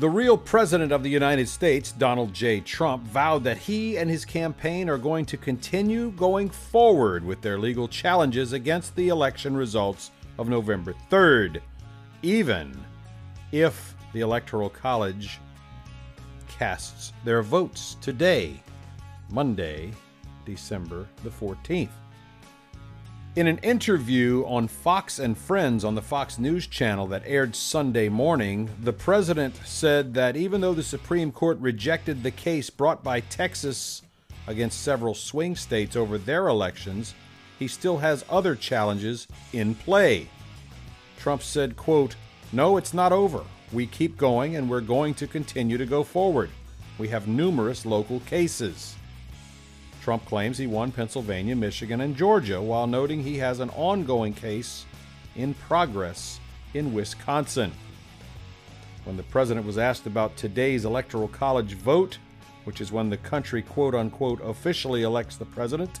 The 0.00 0.08
real 0.08 0.38
president 0.38 0.92
of 0.92 1.02
the 1.02 1.10
United 1.10 1.46
States, 1.46 1.92
Donald 1.92 2.32
J. 2.32 2.60
Trump, 2.60 3.02
vowed 3.02 3.44
that 3.44 3.58
he 3.58 3.98
and 3.98 4.08
his 4.08 4.24
campaign 4.24 4.88
are 4.88 4.96
going 4.96 5.26
to 5.26 5.36
continue 5.36 6.10
going 6.12 6.48
forward 6.48 7.22
with 7.22 7.42
their 7.42 7.58
legal 7.58 7.86
challenges 7.86 8.54
against 8.54 8.96
the 8.96 9.10
election 9.10 9.54
results 9.54 10.10
of 10.38 10.48
November 10.48 10.94
3rd, 11.10 11.60
even 12.22 12.74
if 13.52 13.94
the 14.14 14.22
Electoral 14.22 14.70
College 14.70 15.38
casts 16.48 17.12
their 17.26 17.42
votes 17.42 17.98
today, 18.00 18.58
Monday, 19.28 19.90
December 20.46 21.06
the 21.24 21.28
14th. 21.28 21.90
In 23.36 23.46
an 23.46 23.58
interview 23.58 24.44
on 24.48 24.66
Fox 24.66 25.20
and 25.20 25.38
Friends 25.38 25.84
on 25.84 25.94
the 25.94 26.02
Fox 26.02 26.36
News 26.36 26.66
channel 26.66 27.06
that 27.06 27.22
aired 27.24 27.54
Sunday 27.54 28.08
morning, 28.08 28.68
the 28.82 28.92
president 28.92 29.54
said 29.64 30.14
that 30.14 30.36
even 30.36 30.60
though 30.60 30.74
the 30.74 30.82
Supreme 30.82 31.30
Court 31.30 31.56
rejected 31.60 32.24
the 32.24 32.32
case 32.32 32.70
brought 32.70 33.04
by 33.04 33.20
Texas 33.20 34.02
against 34.48 34.82
several 34.82 35.14
swing 35.14 35.54
states 35.54 35.94
over 35.94 36.18
their 36.18 36.48
elections, 36.48 37.14
he 37.56 37.68
still 37.68 37.98
has 37.98 38.24
other 38.28 38.56
challenges 38.56 39.28
in 39.52 39.76
play. 39.76 40.28
Trump 41.16 41.44
said, 41.44 41.76
quote, 41.76 42.16
"No, 42.52 42.78
it's 42.78 42.92
not 42.92 43.12
over. 43.12 43.44
We 43.72 43.86
keep 43.86 44.16
going 44.16 44.56
and 44.56 44.68
we're 44.68 44.80
going 44.80 45.14
to 45.14 45.28
continue 45.28 45.78
to 45.78 45.86
go 45.86 46.02
forward. 46.02 46.50
We 46.98 47.06
have 47.08 47.28
numerous 47.28 47.86
local 47.86 48.18
cases." 48.20 48.96
Trump 50.00 50.24
claims 50.24 50.56
he 50.56 50.66
won 50.66 50.92
Pennsylvania, 50.92 51.54
Michigan, 51.54 52.00
and 52.00 52.16
Georgia, 52.16 52.60
while 52.60 52.86
noting 52.86 53.22
he 53.22 53.36
has 53.38 53.60
an 53.60 53.70
ongoing 53.70 54.32
case 54.32 54.86
in 55.36 55.52
progress 55.54 56.40
in 56.72 56.94
Wisconsin. 56.94 57.72
When 59.04 59.16
the 59.16 59.22
president 59.24 59.66
was 59.66 59.78
asked 59.78 60.06
about 60.06 60.36
today's 60.36 60.84
electoral 60.84 61.28
college 61.28 61.74
vote, 61.74 62.18
which 62.64 62.80
is 62.80 62.92
when 62.92 63.10
the 63.10 63.16
country 63.18 63.62
quote 63.62 63.94
unquote 63.94 64.40
officially 64.42 65.02
elects 65.02 65.36
the 65.36 65.44
president, 65.44 66.00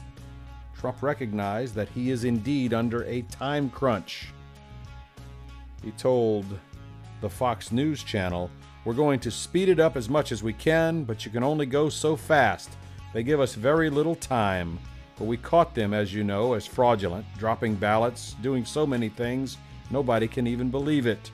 Trump 0.78 1.02
recognized 1.02 1.74
that 1.74 1.88
he 1.90 2.10
is 2.10 2.24
indeed 2.24 2.72
under 2.72 3.04
a 3.04 3.22
time 3.22 3.68
crunch. 3.68 4.28
He 5.82 5.90
told 5.92 6.46
the 7.20 7.28
Fox 7.28 7.70
News 7.70 8.02
channel, 8.02 8.50
We're 8.84 8.94
going 8.94 9.20
to 9.20 9.30
speed 9.30 9.68
it 9.68 9.78
up 9.78 9.96
as 9.96 10.08
much 10.08 10.32
as 10.32 10.42
we 10.42 10.54
can, 10.54 11.04
but 11.04 11.26
you 11.26 11.30
can 11.30 11.42
only 11.42 11.66
go 11.66 11.90
so 11.90 12.16
fast. 12.16 12.70
They 13.12 13.22
give 13.22 13.40
us 13.40 13.54
very 13.54 13.90
little 13.90 14.14
time. 14.14 14.78
But 15.18 15.26
we 15.26 15.36
caught 15.36 15.74
them, 15.74 15.92
as 15.92 16.14
you 16.14 16.24
know, 16.24 16.54
as 16.54 16.66
fraudulent, 16.66 17.26
dropping 17.36 17.74
ballots, 17.74 18.36
doing 18.40 18.64
so 18.64 18.86
many 18.86 19.10
things, 19.10 19.58
nobody 19.90 20.26
can 20.26 20.46
even 20.46 20.70
believe 20.70 21.06
it. 21.06 21.30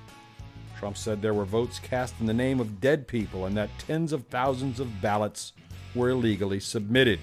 Trump 0.76 0.96
said 0.96 1.22
there 1.22 1.34
were 1.34 1.44
votes 1.44 1.78
cast 1.78 2.14
in 2.20 2.26
the 2.26 2.34
name 2.34 2.58
of 2.58 2.80
dead 2.80 3.06
people 3.06 3.46
and 3.46 3.56
that 3.56 3.70
tens 3.78 4.12
of 4.12 4.26
thousands 4.26 4.80
of 4.80 5.00
ballots 5.00 5.52
were 5.94 6.10
illegally 6.10 6.60
submitted. 6.60 7.20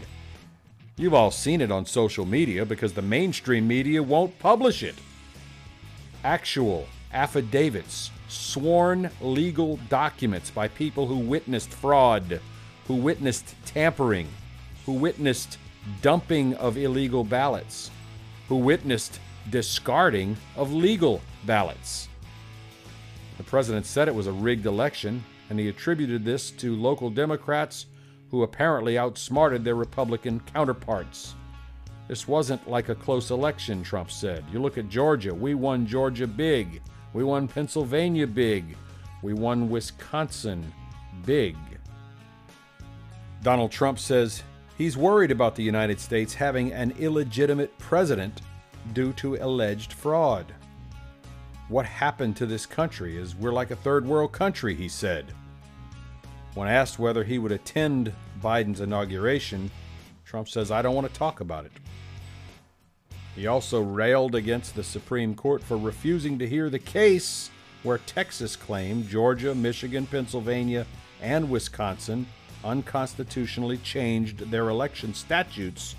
You've 0.96 1.14
all 1.14 1.32
seen 1.32 1.60
it 1.60 1.72
on 1.72 1.86
social 1.86 2.26
media 2.26 2.66
because 2.66 2.94
the 2.94 3.02
mainstream 3.02 3.68
media 3.68 4.02
won't 4.02 4.40
publish 4.40 4.84
it. 4.84 4.96
Actual 6.24 6.88
affidavits, 7.12 8.10
sworn 8.28 9.10
legal 9.22 9.78
documents 9.90 10.50
by 10.50 10.68
people 10.68 11.08
who 11.08 11.18
witnessed 11.18 11.70
fraud, 11.70 12.40
who 12.88 12.96
witnessed 12.96 13.56
tampering, 13.66 14.28
who 14.86 14.94
witnessed 14.94 15.58
dumping 16.02 16.54
of 16.56 16.78
illegal 16.78 17.24
ballots, 17.24 17.92
who 18.48 18.58
witnessed 18.58 19.20
discarding 19.50 20.38
of 20.56 20.74
legal 20.74 21.22
ballots. 21.46 22.08
The 23.38 23.44
president 23.44 23.86
said 23.86 24.08
it 24.08 24.16
was 24.16 24.28
a 24.28 24.32
rigged 24.32 24.66
election, 24.66 25.24
and 25.50 25.60
he 25.60 25.70
attributed 25.70 26.24
this 26.24 26.52
to 26.52 26.76
local 26.76 27.10
Democrats 27.10 27.88
who 28.30 28.44
apparently 28.44 28.98
outsmarted 28.98 29.64
their 29.64 29.76
Republican 29.76 30.40
counterparts. 30.40 31.36
This 32.08 32.28
wasn't 32.28 32.70
like 32.70 32.90
a 32.90 32.96
close 32.96 33.32
election, 33.32 33.84
Trump 33.84 34.12
said. 34.12 34.44
You 34.52 34.60
look 34.60 34.78
at 34.78 34.90
Georgia, 34.90 35.34
we 35.34 35.54
won 35.54 35.86
Georgia 35.86 36.28
big. 36.28 36.82
We 37.14 37.24
won 37.24 37.48
Pennsylvania 37.48 38.28
big. 38.28 38.76
We 39.22 39.34
won 39.34 39.70
Wisconsin 39.70 40.74
big. 41.26 41.56
Donald 43.42 43.72
Trump 43.72 44.00
says 44.00 44.44
he's 44.78 44.98
worried 44.98 45.32
about 45.32 45.56
the 45.56 45.64
United 45.64 46.00
States 46.00 46.34
having 46.34 46.72
an 46.74 46.92
illegitimate 47.00 47.78
president 47.78 48.42
due 48.94 49.14
to 49.14 49.36
alleged 49.36 49.94
fraud. 49.94 50.54
What 51.70 51.86
happened 51.86 52.36
to 52.38 52.46
this 52.46 52.66
country 52.66 53.18
is 53.18 53.36
we're 53.36 53.52
like 53.52 53.72
a 53.72 53.76
third 53.76 54.06
world 54.06 54.32
country, 54.32 54.76
he 54.76 54.90
said. 54.90 55.34
When 56.54 56.68
asked 56.68 57.00
whether 57.00 57.24
he 57.24 57.40
would 57.40 57.52
attend 57.52 58.14
Biden's 58.42 58.82
inauguration, 58.82 59.72
Trump 60.26 60.50
says, 60.50 60.72
I 60.72 60.82
don't 60.82 60.96
want 60.96 61.08
to 61.08 61.20
talk 61.20 61.40
about 61.40 61.66
it. 61.66 61.72
He 63.36 63.48
also 63.48 63.82
railed 63.82 64.36
against 64.36 64.76
the 64.76 64.84
Supreme 64.84 65.34
Court 65.34 65.64
for 65.64 65.78
refusing 65.78 66.38
to 66.40 66.48
hear 66.48 66.70
the 66.70 66.80
case 66.80 67.50
where 67.82 67.98
Texas 67.98 68.56
claimed 68.56 69.10
Georgia, 69.10 69.56
Michigan, 69.56 70.06
Pennsylvania, 70.06 70.86
and 71.22 71.50
Wisconsin 71.50 72.28
unconstitutionally 72.64 73.78
changed 73.78 74.52
their 74.52 74.70
election 74.70 75.14
statutes, 75.14 75.96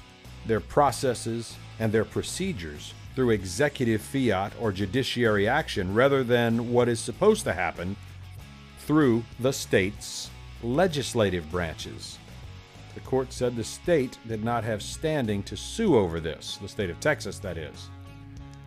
their 0.47 0.61
processes, 0.61 1.57
and 1.79 1.93
their 1.93 2.05
procedures 2.05 2.95
through 3.15 3.31
executive 3.31 4.03
fiat 4.03 4.53
or 4.61 4.73
judiciary 4.73 5.49
action 5.49 5.95
rather 5.95 6.25
than 6.25 6.73
what 6.73 6.89
is 6.89 6.99
supposed 6.99 7.45
to 7.45 7.53
happen 7.53 7.97
through 8.79 9.23
the 9.41 9.53
state's 9.53 10.31
legislative 10.63 11.51
branches. 11.51 12.19
The 12.95 13.01
court 13.01 13.33
said 13.33 13.57
the 13.57 13.65
state 13.65 14.19
did 14.29 14.45
not 14.45 14.65
have 14.65 14.83
standing 14.83 15.43
to 15.45 15.57
sue 15.57 15.97
over 15.97 16.21
this, 16.21 16.59
the 16.61 16.69
state 16.69 16.91
of 16.91 17.01
Texas, 17.01 17.39
that 17.41 17.57
is. 17.57 17.89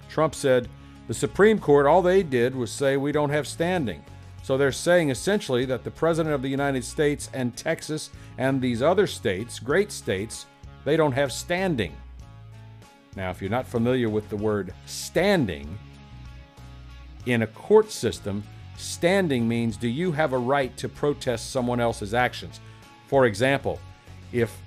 Trump 0.10 0.36
said 0.36 0.68
the 1.08 1.14
Supreme 1.14 1.60
Court, 1.60 1.86
all 1.86 2.02
they 2.02 2.24
did 2.24 2.56
was 2.56 2.72
say 2.72 2.98
we 2.98 3.12
don't 3.12 3.30
have 3.30 3.48
standing. 3.48 4.04
So 4.48 4.58
they're 4.58 4.72
saying 4.72 5.10
essentially 5.10 5.66
that 5.66 5.84
the 5.84 5.92
President 5.92 6.34
of 6.34 6.42
the 6.42 6.48
United 6.48 6.86
States 6.86 7.30
and 7.34 7.54
Texas 7.58 8.12
and 8.38 8.62
these 8.62 8.82
other 8.82 9.06
states, 9.06 9.60
great 9.60 9.92
states, 9.92 10.46
they 10.86 10.96
don't 10.96 11.12
have 11.12 11.34
standing. 11.34 11.94
Now, 13.18 13.30
if 13.30 13.42
you're 13.42 13.52
not 13.52 13.68
familiar 13.68 14.08
with 14.08 14.30
the 14.30 14.38
word 14.38 14.74
standing, 14.86 15.78
in 17.26 17.42
a 17.42 17.48
court 17.48 17.92
system, 17.92 18.42
standing 18.78 19.50
means 19.50 19.76
do 19.76 19.90
you 19.90 20.14
have 20.14 20.32
a 20.32 20.38
right 20.38 20.78
to 20.78 20.88
protest 20.88 21.52
someone 21.52 21.82
else's 21.82 22.14
actions? 22.14 22.62
For 23.08 23.26
example, 23.26 23.82
if 24.32 24.58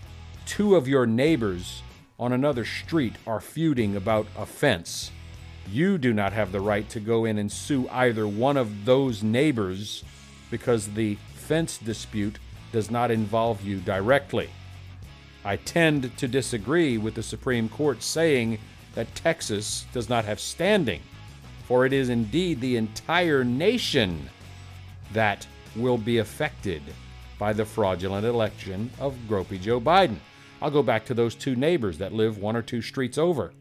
two 0.44 0.76
of 0.76 0.88
your 0.88 1.06
neighbors 1.06 1.82
on 2.18 2.34
another 2.34 2.66
street 2.66 3.14
are 3.26 3.40
feuding 3.40 3.96
about 3.96 4.26
a 4.36 4.44
fence, 4.44 5.10
you 5.70 5.98
do 5.98 6.12
not 6.12 6.32
have 6.32 6.52
the 6.52 6.60
right 6.60 6.88
to 6.90 7.00
go 7.00 7.24
in 7.24 7.38
and 7.38 7.50
sue 7.50 7.88
either 7.90 8.26
one 8.26 8.56
of 8.56 8.84
those 8.84 9.22
neighbors 9.22 10.04
because 10.50 10.88
the 10.88 11.16
fence 11.34 11.78
dispute 11.78 12.38
does 12.72 12.90
not 12.90 13.10
involve 13.10 13.62
you 13.62 13.78
directly. 13.80 14.50
I 15.44 15.56
tend 15.56 16.16
to 16.18 16.28
disagree 16.28 16.98
with 16.98 17.14
the 17.14 17.22
Supreme 17.22 17.68
Court 17.68 18.02
saying 18.02 18.58
that 18.94 19.14
Texas 19.14 19.86
does 19.92 20.08
not 20.08 20.24
have 20.24 20.40
standing, 20.40 21.00
for 21.64 21.86
it 21.86 21.92
is 21.92 22.08
indeed 22.08 22.60
the 22.60 22.76
entire 22.76 23.44
nation 23.44 24.28
that 25.12 25.46
will 25.76 25.98
be 25.98 26.18
affected 26.18 26.82
by 27.38 27.52
the 27.52 27.64
fraudulent 27.64 28.26
election 28.26 28.90
of 28.98 29.16
Gropey 29.28 29.60
Joe 29.60 29.80
Biden. 29.80 30.16
I'll 30.60 30.70
go 30.70 30.82
back 30.82 31.06
to 31.06 31.14
those 31.14 31.34
two 31.34 31.56
neighbors 31.56 31.96
that 31.98 32.12
live 32.12 32.38
one 32.38 32.56
or 32.56 32.62
two 32.62 32.82
streets 32.82 33.16
over. 33.16 33.52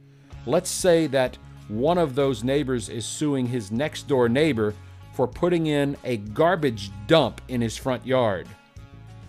Let's 0.46 0.70
say 0.70 1.08
that 1.08 1.38
one 1.70 1.98
of 1.98 2.16
those 2.16 2.44
neighbors 2.44 2.90
is 2.90 3.06
suing 3.06 3.46
his 3.46 3.72
next 3.72 4.08
door 4.08 4.28
neighbor 4.28 4.74
for 5.14 5.28
putting 5.28 5.68
in 5.68 5.96
a 6.04 6.18
garbage 6.18 6.92
dump 7.08 7.42
in 7.48 7.62
his 7.62 7.78
front 7.78 8.06
yard. 8.06 8.48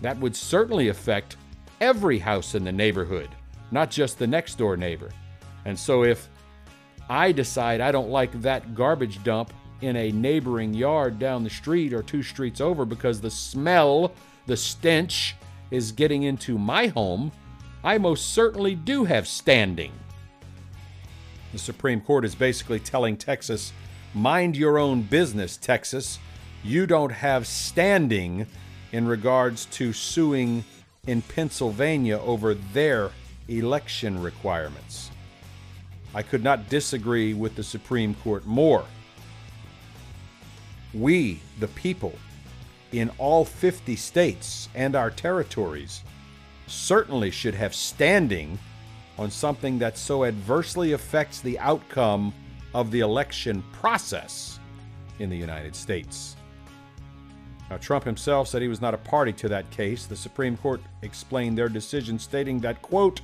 That 0.01 0.19
would 0.19 0.35
certainly 0.35 0.89
affect 0.89 1.37
every 1.79 2.19
house 2.19 2.55
in 2.55 2.63
the 2.63 2.71
neighborhood, 2.71 3.29
not 3.71 3.91
just 3.91 4.17
the 4.17 4.27
next 4.27 4.55
door 4.57 4.75
neighbor. 4.75 5.11
And 5.65 5.77
so 5.77 6.03
if 6.03 6.29
I 7.09 7.31
decide 7.31 7.79
I 7.81 7.91
don't 7.91 8.09
like 8.09 8.41
that 8.41 8.73
garbage 8.73 9.23
dump 9.23 9.53
in 9.81 9.95
a 9.95 10.11
neighboring 10.11 10.73
yard 10.73 11.19
down 11.19 11.43
the 11.43 11.49
street 11.49 11.93
or 11.93 12.01
two 12.01 12.23
streets 12.23 12.61
over 12.61 12.85
because 12.85 13.21
the 13.21 13.31
smell 13.31 14.13
the 14.47 14.57
stench 14.57 15.35
is 15.69 15.91
getting 15.91 16.23
into 16.23 16.57
my 16.57 16.87
home, 16.87 17.31
I 17.83 17.97
most 17.97 18.33
certainly 18.33 18.75
do 18.75 19.03
have 19.05 19.27
standing. 19.27 19.91
The 21.51 21.59
Supreme 21.59 22.01
Court 22.01 22.23
is 22.23 22.35
basically 22.35 22.79
telling 22.79 23.17
Texas, 23.17 23.73
mind 24.13 24.55
your 24.55 24.77
own 24.77 25.01
business, 25.01 25.57
Texas. 25.57 26.17
You 26.63 26.85
don't 26.85 27.11
have 27.11 27.45
standing 27.45 28.47
in 28.91 29.07
regards 29.07 29.65
to 29.67 29.93
suing 29.93 30.63
in 31.07 31.21
Pennsylvania 31.21 32.19
over 32.19 32.53
their 32.53 33.11
election 33.47 34.21
requirements. 34.21 35.11
I 36.13 36.23
could 36.23 36.43
not 36.43 36.69
disagree 36.69 37.33
with 37.33 37.55
the 37.55 37.63
Supreme 37.63 38.15
Court 38.15 38.45
more. 38.45 38.85
We, 40.93 41.41
the 41.59 41.69
people, 41.69 42.13
in 42.91 43.09
all 43.17 43.45
50 43.45 43.95
states 43.95 44.67
and 44.75 44.95
our 44.95 45.09
territories 45.09 46.03
certainly 46.67 47.31
should 47.31 47.55
have 47.55 47.73
standing 47.73 48.59
on 49.17 49.29
something 49.29 49.77
that 49.79 49.97
so 49.97 50.25
adversely 50.25 50.93
affects 50.93 51.41
the 51.41 51.57
outcome 51.59 52.33
of 52.73 52.91
the 52.91 53.01
election 53.01 53.63
process 53.71 54.59
in 55.19 55.29
the 55.29 55.37
United 55.37 55.75
States. 55.75 56.35
Now, 57.69 57.77
Trump 57.77 58.03
himself 58.03 58.47
said 58.47 58.61
he 58.61 58.67
was 58.67 58.81
not 58.81 58.93
a 58.93 58.97
party 58.97 59.31
to 59.33 59.49
that 59.49 59.69
case. 59.71 60.05
The 60.05 60.15
Supreme 60.15 60.57
Court 60.57 60.81
explained 61.03 61.57
their 61.57 61.69
decision, 61.69 62.19
stating 62.19 62.59
that, 62.59 62.81
quote, 62.81 63.21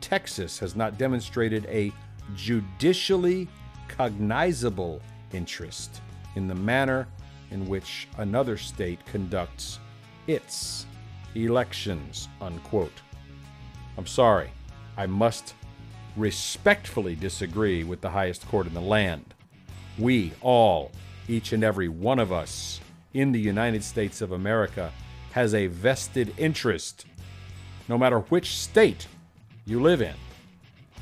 Texas 0.00 0.58
has 0.58 0.74
not 0.74 0.98
demonstrated 0.98 1.66
a 1.66 1.92
judicially 2.34 3.48
cognizable 3.88 5.00
interest 5.32 6.00
in 6.34 6.48
the 6.48 6.54
manner 6.54 7.06
in 7.50 7.66
which 7.66 8.08
another 8.18 8.56
state 8.56 9.04
conducts 9.06 9.78
its 10.26 10.86
elections, 11.34 12.28
unquote. 12.40 13.02
I'm 13.96 14.06
sorry, 14.06 14.50
I 14.96 15.06
must 15.06 15.54
respectfully 16.16 17.14
disagree 17.14 17.84
with 17.84 18.00
the 18.00 18.10
highest 18.10 18.48
court 18.48 18.66
in 18.66 18.74
the 18.74 18.80
land. 18.80 19.34
We 19.98 20.32
all, 20.40 20.92
each 21.28 21.52
and 21.52 21.62
every 21.62 21.88
one 21.88 22.18
of 22.18 22.32
us 22.32 22.80
in 23.12 23.32
the 23.32 23.40
United 23.40 23.84
States 23.84 24.20
of 24.20 24.32
America, 24.32 24.92
has 25.32 25.54
a 25.54 25.66
vested 25.66 26.34
interest, 26.38 27.04
no 27.88 27.98
matter 27.98 28.20
which 28.20 28.56
state 28.56 29.06
you 29.66 29.80
live 29.80 30.00
in. 30.00 30.14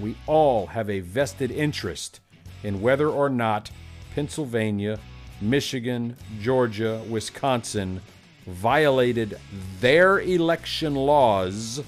We 0.00 0.16
all 0.26 0.66
have 0.66 0.90
a 0.90 1.00
vested 1.00 1.50
interest 1.50 2.20
in 2.62 2.80
whether 2.80 3.08
or 3.08 3.28
not 3.28 3.70
Pennsylvania 4.14 4.98
Michigan, 5.40 6.16
Georgia, 6.40 7.02
Wisconsin 7.08 8.00
violated 8.46 9.38
their 9.80 10.20
election 10.20 10.94
laws 10.94 11.82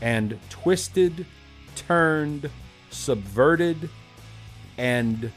and 0.00 0.38
twisted, 0.50 1.26
turned, 1.74 2.50
subverted, 2.90 3.88
and 4.76 5.30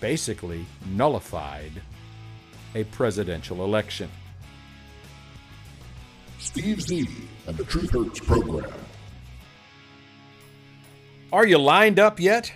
basically 0.00 0.66
nullified 0.86 1.72
a 2.74 2.84
presidential 2.84 3.64
election. 3.64 4.10
Steve 6.38 6.82
Z 6.82 7.08
and 7.46 7.56
the 7.56 7.64
Truth 7.64 7.90
Hurts 7.90 8.20
program. 8.20 8.70
Are 11.32 11.46
you 11.46 11.58
lined 11.58 11.98
up 11.98 12.20
yet? 12.20 12.52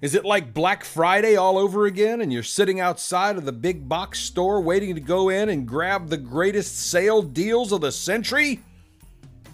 Is 0.00 0.14
it 0.14 0.24
like 0.24 0.54
Black 0.54 0.84
Friday 0.84 1.36
all 1.36 1.58
over 1.58 1.86
again 1.86 2.20
and 2.20 2.32
you're 2.32 2.42
sitting 2.42 2.80
outside 2.80 3.36
of 3.36 3.44
the 3.44 3.52
big 3.52 3.88
box 3.88 4.20
store 4.20 4.60
waiting 4.60 4.94
to 4.94 5.00
go 5.00 5.28
in 5.28 5.48
and 5.48 5.66
grab 5.66 6.08
the 6.08 6.16
greatest 6.16 6.90
sale 6.90 7.22
deals 7.22 7.72
of 7.72 7.80
the 7.80 7.92
century? 7.92 8.62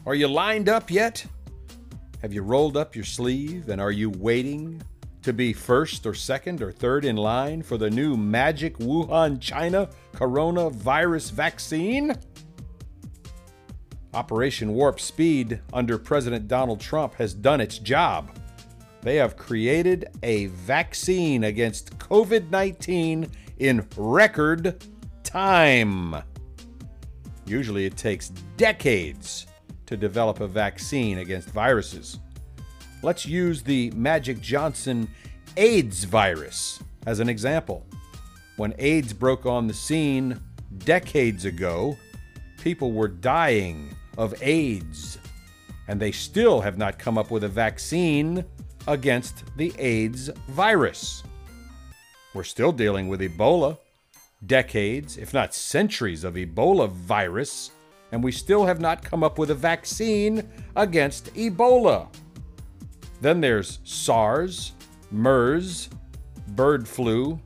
Are 0.06 0.14
you 0.14 0.28
lined 0.28 0.68
up 0.68 0.88
yet? 0.88 1.26
Have 2.22 2.32
you 2.32 2.42
rolled 2.42 2.76
up 2.76 2.94
your 2.94 3.04
sleeve 3.04 3.70
and 3.70 3.80
are 3.80 3.90
you 3.90 4.08
waiting 4.08 4.80
to 5.22 5.32
be 5.32 5.52
first 5.52 6.06
or 6.06 6.14
second 6.14 6.62
or 6.62 6.70
third 6.70 7.04
in 7.04 7.16
line 7.16 7.60
for 7.60 7.76
the 7.76 7.90
new 7.90 8.16
magic 8.16 8.78
Wuhan, 8.78 9.40
China 9.40 9.90
coronavirus 10.14 11.32
vaccine? 11.32 12.14
Operation 14.14 14.74
Warp 14.74 15.00
Speed 15.00 15.60
under 15.72 15.98
President 15.98 16.46
Donald 16.46 16.80
Trump 16.80 17.14
has 17.14 17.34
done 17.34 17.60
its 17.60 17.78
job. 17.78 18.30
They 19.02 19.16
have 19.16 19.36
created 19.36 20.06
a 20.22 20.46
vaccine 20.46 21.42
against 21.42 21.98
COVID 21.98 22.48
19 22.50 23.26
in 23.58 23.84
record 23.96 24.86
time. 25.24 26.14
Usually 27.44 27.86
it 27.86 27.96
takes 27.96 28.28
decades 28.56 29.48
to 29.86 29.96
develop 29.96 30.40
a 30.40 30.46
vaccine 30.46 31.18
against 31.18 31.48
viruses. 31.50 32.18
Let's 33.02 33.26
use 33.26 33.62
the 33.62 33.90
Magic 33.92 34.40
Johnson 34.40 35.08
AIDS 35.56 36.04
virus 36.04 36.80
as 37.06 37.20
an 37.20 37.28
example. 37.28 37.86
When 38.56 38.74
AIDS 38.78 39.12
broke 39.12 39.46
on 39.46 39.66
the 39.66 39.74
scene 39.74 40.40
decades 40.78 41.44
ago, 41.44 41.96
people 42.62 42.92
were 42.92 43.08
dying 43.08 43.94
of 44.18 44.34
AIDS, 44.42 45.18
and 45.88 46.00
they 46.00 46.10
still 46.10 46.60
have 46.60 46.78
not 46.78 46.98
come 46.98 47.18
up 47.18 47.30
with 47.30 47.44
a 47.44 47.48
vaccine 47.48 48.44
against 48.88 49.44
the 49.56 49.72
AIDS 49.78 50.30
virus. 50.48 51.22
We're 52.34 52.44
still 52.44 52.72
dealing 52.72 53.08
with 53.08 53.20
Ebola, 53.20 53.78
decades, 54.44 55.16
if 55.16 55.32
not 55.32 55.54
centuries, 55.54 56.24
of 56.24 56.34
Ebola 56.34 56.90
virus, 56.90 57.70
and 58.12 58.22
we 58.22 58.32
still 58.32 58.64
have 58.64 58.80
not 58.80 59.02
come 59.02 59.22
up 59.22 59.38
with 59.38 59.50
a 59.50 59.54
vaccine 59.54 60.48
against 60.76 61.32
Ebola. 61.34 62.08
Then 63.20 63.40
there's 63.40 63.80
SARS, 63.84 64.72
MERS, 65.10 65.88
bird 66.48 66.86
flu, 66.86 67.40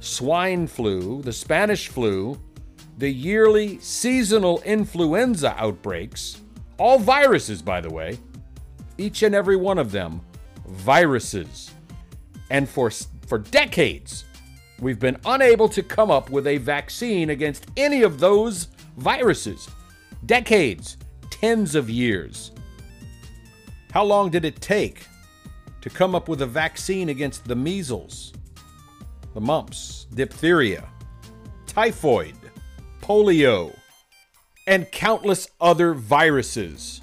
swine 0.00 0.66
flu, 0.66 1.22
the 1.22 1.32
Spanish 1.32 1.88
flu, 1.88 2.38
the 2.98 3.10
yearly 3.10 3.78
seasonal 3.78 4.60
influenza 4.62 5.54
outbreaks, 5.58 6.40
all 6.78 6.98
viruses, 6.98 7.62
by 7.62 7.80
the 7.80 7.90
way, 7.90 8.18
each 8.98 9.22
and 9.22 9.34
every 9.34 9.56
one 9.56 9.78
of 9.78 9.92
them 9.92 10.20
viruses. 10.66 11.70
And 12.50 12.68
for, 12.68 12.90
for 13.26 13.38
decades, 13.38 14.24
we've 14.80 14.98
been 14.98 15.18
unable 15.24 15.68
to 15.70 15.82
come 15.82 16.10
up 16.10 16.30
with 16.30 16.46
a 16.46 16.58
vaccine 16.58 17.30
against 17.30 17.66
any 17.76 18.02
of 18.02 18.20
those 18.20 18.68
viruses. 18.96 19.68
Decades, 20.26 20.96
tens 21.30 21.74
of 21.74 21.90
years. 21.90 22.52
How 23.92 24.04
long 24.04 24.30
did 24.30 24.44
it 24.44 24.60
take 24.60 25.06
to 25.80 25.90
come 25.90 26.14
up 26.14 26.28
with 26.28 26.42
a 26.42 26.46
vaccine 26.46 27.08
against 27.08 27.44
the 27.44 27.56
measles, 27.56 28.32
the 29.34 29.40
mumps, 29.40 30.06
diphtheria, 30.14 30.88
typhoid, 31.66 32.36
polio, 33.00 33.76
and 34.66 34.90
countless 34.92 35.48
other 35.60 35.94
viruses? 35.94 37.00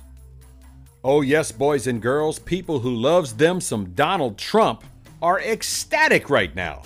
Oh, 1.04 1.22
yes, 1.22 1.52
boys 1.52 1.88
and 1.88 2.02
girls, 2.02 2.40
people 2.40 2.80
who 2.80 2.96
loves 2.96 3.34
them 3.34 3.62
some 3.62 3.94
Donald 3.94 4.38
Trump 4.38 4.84
are 5.22 5.40
ecstatic 5.40 6.30
right 6.30 6.54
now 6.56 6.82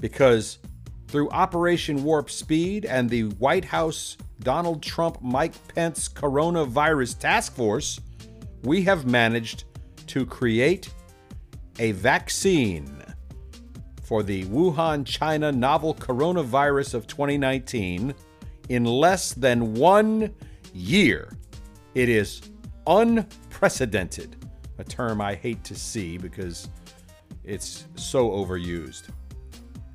because 0.00 0.58
through 1.16 1.30
Operation 1.30 2.04
Warp 2.04 2.28
Speed 2.28 2.84
and 2.84 3.08
the 3.08 3.22
White 3.38 3.64
House 3.64 4.18
Donald 4.40 4.82
Trump 4.82 5.22
Mike 5.22 5.54
Pence 5.74 6.10
Coronavirus 6.10 7.18
Task 7.18 7.54
Force, 7.54 7.98
we 8.64 8.82
have 8.82 9.06
managed 9.06 9.64
to 10.08 10.26
create 10.26 10.92
a 11.78 11.92
vaccine 11.92 13.02
for 14.02 14.22
the 14.22 14.44
Wuhan, 14.44 15.06
China 15.06 15.50
novel 15.50 15.94
coronavirus 15.94 16.92
of 16.92 17.06
2019 17.06 18.12
in 18.68 18.84
less 18.84 19.32
than 19.32 19.72
one 19.72 20.34
year. 20.74 21.32
It 21.94 22.10
is 22.10 22.42
unprecedented, 22.86 24.36
a 24.76 24.84
term 24.84 25.22
I 25.22 25.34
hate 25.34 25.64
to 25.64 25.74
see 25.74 26.18
because 26.18 26.68
it's 27.42 27.86
so 27.94 28.28
overused. 28.32 29.08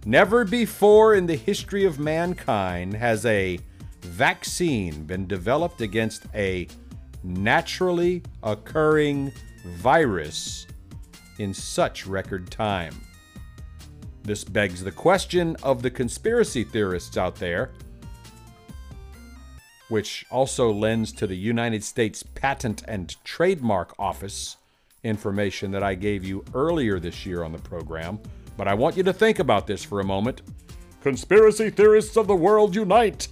Never 0.05 0.43
before 0.45 1.13
in 1.13 1.27
the 1.27 1.35
history 1.35 1.85
of 1.85 1.99
mankind 1.99 2.93
has 2.93 3.25
a 3.25 3.59
vaccine 4.01 5.03
been 5.03 5.27
developed 5.27 5.81
against 5.81 6.25
a 6.33 6.67
naturally 7.23 8.23
occurring 8.41 9.31
virus 9.77 10.65
in 11.37 11.53
such 11.53 12.07
record 12.07 12.49
time. 12.49 12.95
This 14.23 14.43
begs 14.43 14.83
the 14.83 14.91
question 14.91 15.55
of 15.61 15.81
the 15.81 15.91
conspiracy 15.91 16.63
theorists 16.63 17.17
out 17.17 17.35
there 17.35 17.71
which 19.91 20.25
also 20.31 20.71
lends 20.71 21.11
to 21.11 21.27
the 21.27 21.35
United 21.35 21.83
States 21.83 22.23
Patent 22.23 22.81
and 22.87 23.13
Trademark 23.25 23.93
Office 23.99 24.55
information 25.03 25.69
that 25.71 25.83
I 25.83 25.95
gave 25.95 26.23
you 26.23 26.45
earlier 26.53 26.97
this 26.97 27.25
year 27.25 27.43
on 27.43 27.51
the 27.51 27.57
program. 27.57 28.17
But 28.61 28.67
I 28.67 28.75
want 28.75 28.95
you 28.95 29.01
to 29.01 29.11
think 29.11 29.39
about 29.39 29.65
this 29.65 29.83
for 29.83 30.01
a 30.01 30.05
moment. 30.05 30.43
Conspiracy 31.01 31.71
theorists 31.71 32.15
of 32.15 32.27
the 32.27 32.35
world 32.35 32.75
unite! 32.75 33.27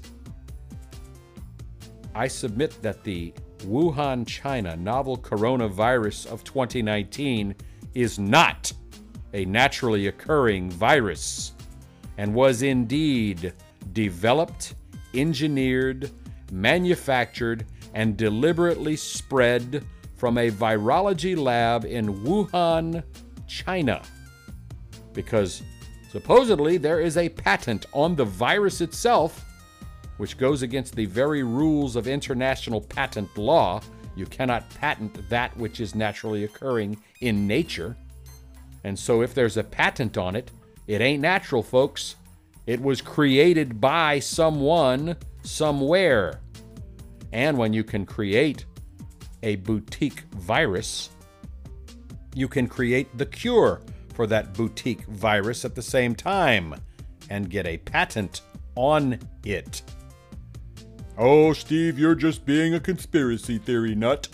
I 2.16 2.28
submit 2.28 2.82
that 2.82 3.04
the 3.04 3.36
Wuhan, 3.60 4.26
China 4.26 4.76
novel 4.76 5.18
coronavirus 5.18 6.26
of 6.32 6.44
2019 6.44 7.54
is 7.94 8.18
not 8.18 8.74
a 9.34 9.46
naturally 9.46 10.08
occurring 10.08 10.72
virus 10.72 11.54
and 12.18 12.34
was 12.34 12.64
indeed 12.64 13.54
developed, 13.94 14.74
engineered, 15.14 16.10
manufactured, 16.52 17.68
and 17.94 18.18
deliberately 18.18 18.96
spread 18.96 19.86
from 20.16 20.40
a 20.40 20.50
virology 20.50 21.38
lab 21.38 21.86
in 21.86 22.08
Wuhan, 22.24 23.04
China. 23.46 24.02
Because 25.20 25.64
supposedly 26.14 26.78
there 26.78 27.02
is 27.02 27.18
a 27.18 27.28
patent 27.28 27.88
on 27.92 28.16
the 28.16 28.24
virus 28.24 28.80
itself, 28.80 29.44
which 30.16 30.38
goes 30.38 30.62
against 30.62 30.96
the 30.96 31.08
very 31.08 31.44
rules 31.44 31.98
of 31.98 32.08
international 32.08 32.80
patent 32.80 33.38
law. 33.38 33.82
You 34.16 34.26
cannot 34.28 34.70
patent 34.76 35.28
that 35.28 35.58
which 35.58 35.82
is 35.82 35.94
naturally 35.94 36.46
occurring 36.46 37.04
in 37.20 37.46
nature. 37.46 37.98
And 38.86 38.98
so 38.98 39.22
if 39.22 39.34
there's 39.34 39.58
a 39.58 39.64
patent 39.64 40.18
on 40.18 40.38
it, 40.38 40.52
it 40.88 41.02
ain't 41.02 41.22
natural, 41.22 41.64
folks. 41.64 42.16
It 42.66 42.82
was 42.82 43.02
created 43.02 43.82
by 43.82 44.20
someone 44.20 45.18
somewhere. 45.44 46.40
And 47.34 47.58
when 47.58 47.74
you 47.74 47.84
can 47.84 48.06
create 48.06 48.64
a 49.44 49.58
boutique 49.58 50.22
virus, 50.38 51.10
you 52.34 52.48
can 52.48 52.70
create 52.70 53.18
the 53.18 53.26
cure 53.26 53.82
for 54.20 54.28
that 54.28 54.54
boutique 54.54 55.06
virus 55.06 55.64
at 55.64 55.76
the 55.76 55.82
same 55.82 56.14
time 56.14 56.76
and 57.30 57.50
get 57.50 57.66
a 57.66 57.78
patent 57.78 58.42
on 58.76 59.18
it. 59.46 59.82
Oh, 61.18 61.54
Steve, 61.54 61.98
you're 61.98 62.16
just 62.16 62.46
being 62.46 62.74
a 62.74 62.82
conspiracy 62.82 63.58
theory 63.58 63.96
nut. 63.96 64.28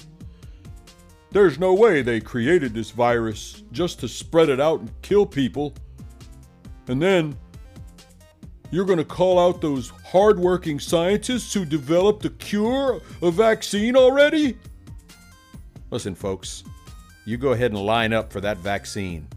There's 1.29 1.59
no 1.59 1.75
way 1.75 2.01
they 2.01 2.19
created 2.19 2.73
this 2.73 2.89
virus 2.89 3.61
just 3.71 3.99
to 3.99 4.07
spread 4.07 4.49
it 4.49 4.59
out 4.59 4.79
and 4.79 4.91
kill 5.03 5.23
people. 5.23 5.75
And 6.88 6.99
then 6.99 7.38
you're 8.71 8.86
going 8.86 8.97
to 8.97 9.05
call 9.05 9.38
out 9.38 9.61
those 9.61 9.89
hardworking 10.03 10.79
scientists 10.79 11.53
who 11.53 11.63
developed 11.63 12.25
a 12.25 12.31
cure, 12.31 13.01
a 13.21 13.29
vaccine 13.29 13.95
already? 13.95 14.57
Listen, 15.91 16.15
folks, 16.15 16.63
you 17.23 17.38
go 17.38 17.51
ahead 17.51 17.71
and 17.71 17.79
line 17.79 18.13
up 18.13 18.33
for 18.33 18.41
that 18.41 18.57
vaccine. 18.57 19.27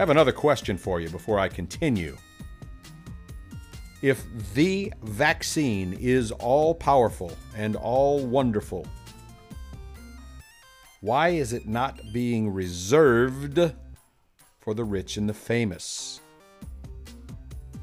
I 0.00 0.02
have 0.02 0.08
another 0.08 0.32
question 0.32 0.78
for 0.78 0.98
you 0.98 1.10
before 1.10 1.38
I 1.38 1.48
continue. 1.48 2.16
If 4.00 4.24
the 4.54 4.90
vaccine 5.02 5.92
is 5.92 6.32
all 6.32 6.74
powerful 6.74 7.36
and 7.54 7.76
all 7.76 8.24
wonderful, 8.24 8.86
why 11.02 11.28
is 11.28 11.52
it 11.52 11.68
not 11.68 12.00
being 12.14 12.48
reserved 12.48 13.74
for 14.60 14.72
the 14.72 14.84
rich 14.84 15.18
and 15.18 15.28
the 15.28 15.34
famous? 15.34 16.22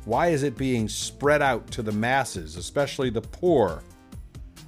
Why 0.05 0.29
is 0.29 0.41
it 0.41 0.57
being 0.57 0.89
spread 0.89 1.43
out 1.43 1.69
to 1.69 1.83
the 1.83 1.91
masses, 1.91 2.55
especially 2.55 3.11
the 3.11 3.21
poor? 3.21 3.83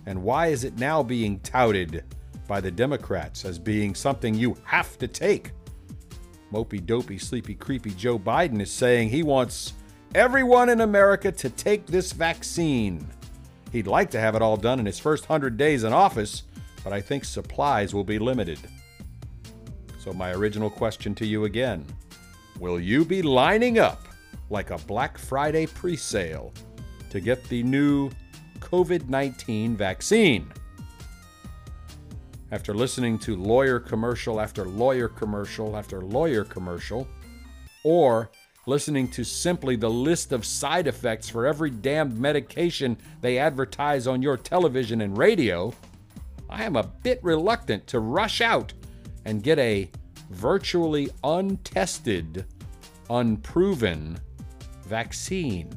And 0.05 0.21
why 0.21 0.49
is 0.49 0.65
it 0.65 0.77
now 0.77 1.01
being 1.01 1.39
touted 1.39 2.03
by 2.47 2.61
the 2.61 2.69
Democrats 2.69 3.43
as 3.43 3.57
being 3.57 3.95
something 3.95 4.35
you 4.35 4.55
have 4.65 4.99
to 4.99 5.07
take? 5.07 5.49
Mopey, 6.51 6.83
dopey, 6.83 7.17
sleepy, 7.17 7.53
creepy 7.53 7.91
Joe 7.91 8.17
Biden 8.17 8.59
is 8.59 8.71
saying 8.71 9.09
he 9.09 9.21
wants 9.21 9.73
everyone 10.15 10.69
in 10.69 10.81
America 10.81 11.31
to 11.31 11.49
take 11.49 11.85
this 11.85 12.11
vaccine. 12.11 13.07
He'd 13.71 13.85
like 13.85 14.09
to 14.11 14.19
have 14.19 14.35
it 14.35 14.41
all 14.41 14.57
done 14.57 14.79
in 14.79 14.85
his 14.85 14.99
first 14.99 15.29
100 15.29 15.57
days 15.57 15.83
in 15.83 15.93
office, 15.93 16.43
but 16.83 16.91
I 16.91 17.01
think 17.01 17.23
supplies 17.23 17.93
will 17.93 18.03
be 18.03 18.17
limited. 18.17 18.59
So, 19.99 20.11
my 20.11 20.31
original 20.31 20.71
question 20.71 21.13
to 21.15 21.25
you 21.25 21.45
again 21.45 21.85
Will 22.59 22.79
you 22.79 23.05
be 23.05 23.21
lining 23.21 23.77
up 23.77 24.07
like 24.49 24.71
a 24.71 24.77
Black 24.79 25.17
Friday 25.17 25.67
pre 25.67 25.95
sale 25.95 26.51
to 27.11 27.19
get 27.19 27.43
the 27.45 27.61
new 27.61 28.09
COVID 28.59 29.07
19 29.07 29.75
vaccine? 29.77 30.51
After 32.51 32.73
listening 32.73 33.19
to 33.19 33.35
lawyer 33.35 33.79
commercial 33.79 34.41
after 34.41 34.65
lawyer 34.65 35.07
commercial 35.07 35.77
after 35.77 36.01
lawyer 36.01 36.43
commercial, 36.43 37.07
or 37.83 38.31
listening 38.65 39.07
to 39.09 39.23
simply 39.23 39.75
the 39.75 39.89
list 39.89 40.31
of 40.31 40.45
side 40.45 40.87
effects 40.87 41.29
for 41.29 41.45
every 41.45 41.69
damned 41.69 42.17
medication 42.19 42.97
they 43.21 43.37
advertise 43.37 44.07
on 44.07 44.23
your 44.23 44.35
television 44.35 45.01
and 45.01 45.17
radio, 45.17 45.71
I 46.49 46.63
am 46.63 46.75
a 46.75 46.83
bit 46.83 47.19
reluctant 47.23 47.85
to 47.87 47.99
rush 47.99 48.41
out 48.41 48.73
and 49.25 49.43
get 49.43 49.59
a 49.59 49.89
virtually 50.31 51.09
untested, 51.23 52.45
unproven 53.11 54.17
vaccine, 54.85 55.69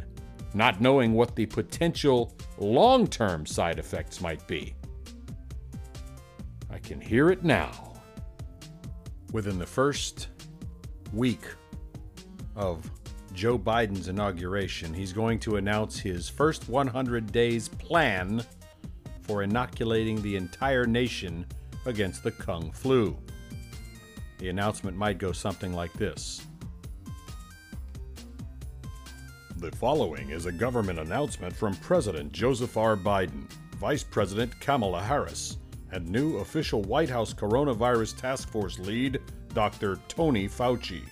not 0.55 0.81
knowing 0.81 1.13
what 1.13 1.37
the 1.37 1.47
potential 1.47 2.33
long 2.57 3.07
term 3.07 3.45
side 3.45 3.79
effects 3.79 4.23
might 4.23 4.47
be. 4.47 4.75
I 6.73 6.79
can 6.79 7.01
hear 7.01 7.31
it 7.31 7.45
now. 7.45 7.93
Within 9.33 9.59
the 9.59 9.67
first 9.67 10.29
week 11.13 11.43
of 12.57 12.91
Joe 13.35 13.59
Biden's 13.59 14.09
inauguration, 14.09 14.93
he's 14.95 15.13
going 15.13 15.39
to 15.41 15.57
announce 15.57 15.99
his 15.99 16.29
first 16.29 16.69
100 16.69 17.31
days 17.31 17.69
plan 17.69 18.43
for 19.23 19.43
inoculating 19.43 20.21
the 20.23 20.37
entire 20.37 20.87
nation 20.87 21.47
against 21.87 22.23
the 22.23 22.31
Kung 22.31 22.73
flu. 22.73 23.17
The 24.39 24.49
announcement 24.49 24.97
might 24.97 25.19
go 25.19 25.33
something 25.33 25.73
like 25.73 25.93
this 25.95 26.43
The 29.63 29.71
following 29.77 30.31
is 30.31 30.47
a 30.47 30.53
government 30.53 30.99
announcement 30.99 31.55
from 31.55 31.77
President 31.77 32.33
Joseph 32.33 32.77
R. 32.77 32.97
Biden, 32.97 33.49
Vice 33.79 34.03
President 34.03 34.59
Kamala 34.59 35.01
Harris, 35.01 35.59
and 35.93 36.09
new 36.09 36.39
official 36.39 36.83
White 36.83 37.11
House 37.11 37.33
Coronavirus 37.33 38.17
Task 38.17 38.49
Force 38.49 38.79
lead, 38.79 39.21
Dr. 39.55 39.99
Tony 40.09 40.49
Fauci. 40.49 41.03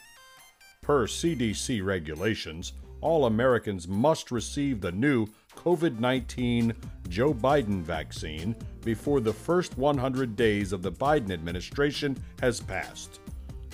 Per 0.83 1.07
CDC 1.07 1.85
regulations, 1.85 2.72
all 3.01 3.26
Americans 3.26 3.87
must 3.87 4.31
receive 4.31 4.81
the 4.81 4.93
new 4.93 5.26
COVID 5.57 5.99
19 5.99 6.74
Joe 7.09 7.35
Biden 7.35 7.83
vaccine 7.83 8.57
before 8.85 9.20
the 9.20 9.33
first 9.33 9.76
100 9.76 10.37
days 10.37 10.72
of 10.72 10.83
the 10.83 10.93
Biden 10.93 11.31
administration 11.31 12.16
has 12.41 12.61
passed. 12.61 13.20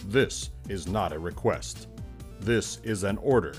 This 0.08 0.50
is 0.68 0.88
not 0.88 1.12
a 1.12 1.18
request. 1.18 1.88
This 2.40 2.80
is 2.82 3.04
an 3.04 3.18
order. 3.18 3.54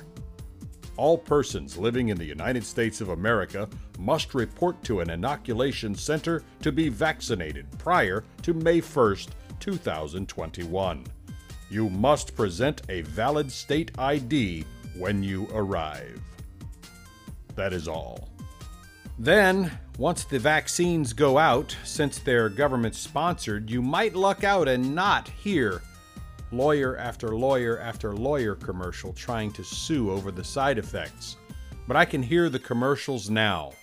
All 0.98 1.18
persons 1.18 1.78
living 1.78 2.10
in 2.10 2.18
the 2.18 2.26
United 2.26 2.66
States 2.66 3.02
of 3.02 3.10
America 3.10 3.70
must 4.00 4.34
report 4.34 4.84
to 4.84 5.00
an 5.00 5.12
inoculation 5.12 5.94
center 5.94 6.44
to 6.62 6.72
be 6.72 6.90
vaccinated 6.90 7.68
prior 7.78 8.24
to 8.42 8.54
May 8.56 8.82
1st, 8.82 9.30
2021. 9.60 11.06
You 11.70 11.90
must 11.90 12.36
present 12.36 12.82
a 12.90 13.02
valid 13.02 13.52
state 13.52 13.92
ID 14.00 14.66
when 14.98 15.22
you 15.22 15.48
arrive. 15.54 16.20
That 17.56 17.74
is 17.74 17.88
all. 17.88 18.30
Then, 19.20 19.72
once 19.98 20.24
the 20.24 20.40
vaccines 20.40 21.14
go 21.14 21.38
out, 21.38 21.76
since 21.84 22.20
they're 22.20 22.50
government 22.50 22.96
sponsored, 22.96 23.70
you 23.70 23.82
might 23.82 24.16
luck 24.16 24.44
out 24.44 24.68
and 24.68 24.96
not 24.96 25.28
hear 25.28 25.82
lawyer 26.52 26.98
after 26.98 27.36
lawyer 27.36 27.80
after 27.80 28.14
lawyer 28.14 28.56
commercial 28.56 29.14
trying 29.14 29.52
to 29.52 29.64
sue 29.64 30.12
over 30.12 30.32
the 30.32 30.44
side 30.44 30.78
effects. 30.78 31.38
But 31.88 31.98
I 31.98 32.06
can 32.06 32.24
hear 32.24 32.50
the 32.50 32.60
commercials 32.60 33.30
now. 33.30 33.74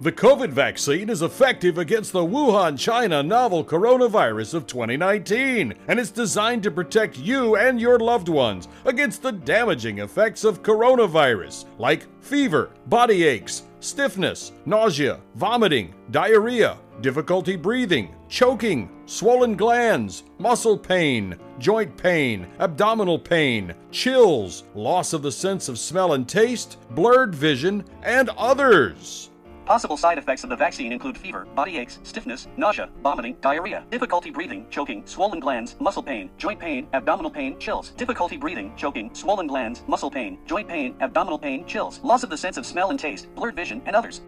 The 0.00 0.10
COVID 0.10 0.50
vaccine 0.50 1.08
is 1.08 1.22
effective 1.22 1.78
against 1.78 2.12
the 2.12 2.26
Wuhan, 2.26 2.76
China 2.76 3.22
novel 3.22 3.64
coronavirus 3.64 4.54
of 4.54 4.66
2019, 4.66 5.72
and 5.86 6.00
it's 6.00 6.10
designed 6.10 6.64
to 6.64 6.70
protect 6.72 7.16
you 7.16 7.54
and 7.54 7.80
your 7.80 8.00
loved 8.00 8.28
ones 8.28 8.66
against 8.84 9.22
the 9.22 9.30
damaging 9.30 10.00
effects 10.00 10.42
of 10.42 10.64
coronavirus, 10.64 11.66
like 11.78 12.08
fever, 12.20 12.70
body 12.88 13.22
aches, 13.22 13.62
stiffness, 13.78 14.50
nausea, 14.66 15.20
vomiting, 15.36 15.94
diarrhea, 16.10 16.76
difficulty 17.00 17.54
breathing, 17.54 18.14
choking, 18.28 18.90
swollen 19.06 19.56
glands, 19.56 20.24
muscle 20.38 20.78
pain, 20.78 21.36
joint 21.58 21.96
pain, 21.96 22.46
abdominal 22.58 23.18
pain, 23.18 23.74
chills, 23.90 24.64
loss 24.74 25.12
of 25.12 25.22
the 25.22 25.32
sense 25.32 25.68
of 25.68 25.78
smell 25.78 26.14
and 26.14 26.28
taste, 26.28 26.78
blurred 26.90 27.34
vision, 27.34 27.84
and 28.02 28.30
others. 28.30 29.30
Possible 29.64 29.96
side 29.96 30.18
effects 30.18 30.44
of 30.44 30.50
the 30.50 30.56
vaccine 30.56 30.92
include 30.92 31.16
fever, 31.16 31.46
body 31.54 31.78
aches, 31.78 31.98
stiffness, 32.02 32.48
nausea, 32.58 32.90
vomiting, 33.02 33.36
diarrhea, 33.40 33.84
difficulty 33.90 34.30
breathing, 34.30 34.66
choking, 34.68 35.02
swollen 35.06 35.40
glands, 35.40 35.76
muscle 35.80 36.02
pain, 36.02 36.30
joint 36.36 36.60
pain, 36.60 36.86
abdominal 36.92 37.30
pain, 37.30 37.58
chills, 37.58 37.90
difficulty 37.90 38.36
breathing, 38.36 38.74
choking, 38.76 39.08
swollen 39.14 39.46
glands, 39.46 39.82
muscle 39.86 40.10
pain, 40.10 40.38
joint 40.46 40.68
pain, 40.68 40.94
abdominal 41.00 41.38
pain, 41.38 41.64
chills, 41.66 41.98
loss 42.00 42.22
of 42.22 42.28
the 42.30 42.36
sense 42.36 42.58
of 42.58 42.66
smell 42.66 42.90
and 42.90 43.00
taste, 43.00 43.34
blurred 43.34 43.56
vision, 43.56 43.80
and 43.86 43.96
others. 43.96 44.20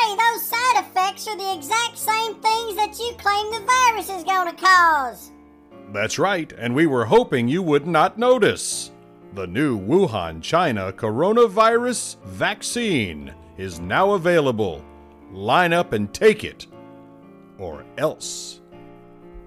Hey, 0.00 0.16
those 0.16 0.42
side 0.42 0.84
effects 0.84 1.28
are 1.28 1.36
the 1.36 1.54
exact 1.54 1.96
same 1.96 2.34
things 2.36 2.76
that 2.76 2.98
you 2.98 3.14
claim 3.18 3.50
the 3.50 3.66
virus 3.66 4.10
is 4.10 4.24
going 4.24 4.54
to 4.54 4.62
cause. 4.62 5.30
That's 5.92 6.18
right, 6.18 6.52
and 6.58 6.74
we 6.74 6.86
were 6.86 7.04
hoping 7.04 7.46
you 7.46 7.62
would 7.62 7.86
not 7.86 8.18
notice. 8.18 8.90
The 9.34 9.46
new 9.46 9.78
Wuhan, 9.78 10.42
China 10.42 10.92
coronavirus 10.92 12.16
vaccine 12.24 13.32
is 13.56 13.80
now 13.80 14.12
available. 14.12 14.84
Line 15.32 15.72
up 15.72 15.92
and 15.92 16.12
take 16.12 16.44
it. 16.44 16.66
Or 17.58 17.84
else. 17.98 18.60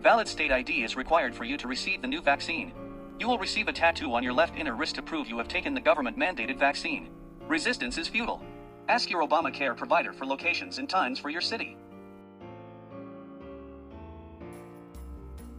Valid 0.02 0.28
state 0.28 0.52
ID 0.52 0.84
is 0.84 0.96
required 0.96 1.36
for 1.36 1.44
you 1.44 1.58
to 1.58 1.68
receive 1.68 2.02
the 2.02 2.08
new 2.08 2.22
vaccine. 2.22 2.72
You 3.20 3.28
will 3.28 3.40
receive 3.40 3.68
a 3.68 3.74
tattoo 3.74 4.14
on 4.14 4.24
your 4.24 4.34
left 4.34 4.58
inner 4.58 4.76
wrist 4.76 4.96
to 4.96 5.02
prove 5.02 5.28
you 5.28 5.38
have 5.40 5.48
taken 5.48 5.74
the 5.74 5.82
government 5.82 6.18
mandated 6.18 6.58
vaccine. 6.58 7.10
Resistance 7.48 7.98
is 7.98 8.08
futile. 8.08 8.42
Ask 8.90 9.10
your 9.10 9.28
Obamacare 9.28 9.76
provider 9.76 10.14
for 10.14 10.26
locations 10.26 10.78
and 10.78 10.90
times 10.90 11.20
for 11.20 11.30
your 11.30 11.42
city. 11.42 11.76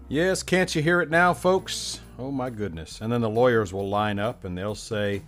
Yes, 0.09 0.43
can't 0.43 0.75
you 0.75 0.81
hear 0.81 1.03
it 1.03 1.11
now, 1.11 1.35
folks? 1.35 2.01
Oh 2.19 2.31
my 2.31 2.49
goodness. 2.49 3.03
And 3.03 3.13
then 3.13 3.21
the 3.21 3.29
lawyers 3.29 3.75
will 3.75 3.89
line 3.89 4.19
up 4.19 4.45
and 4.45 4.57
they'll 4.57 4.75
say, 4.75 5.23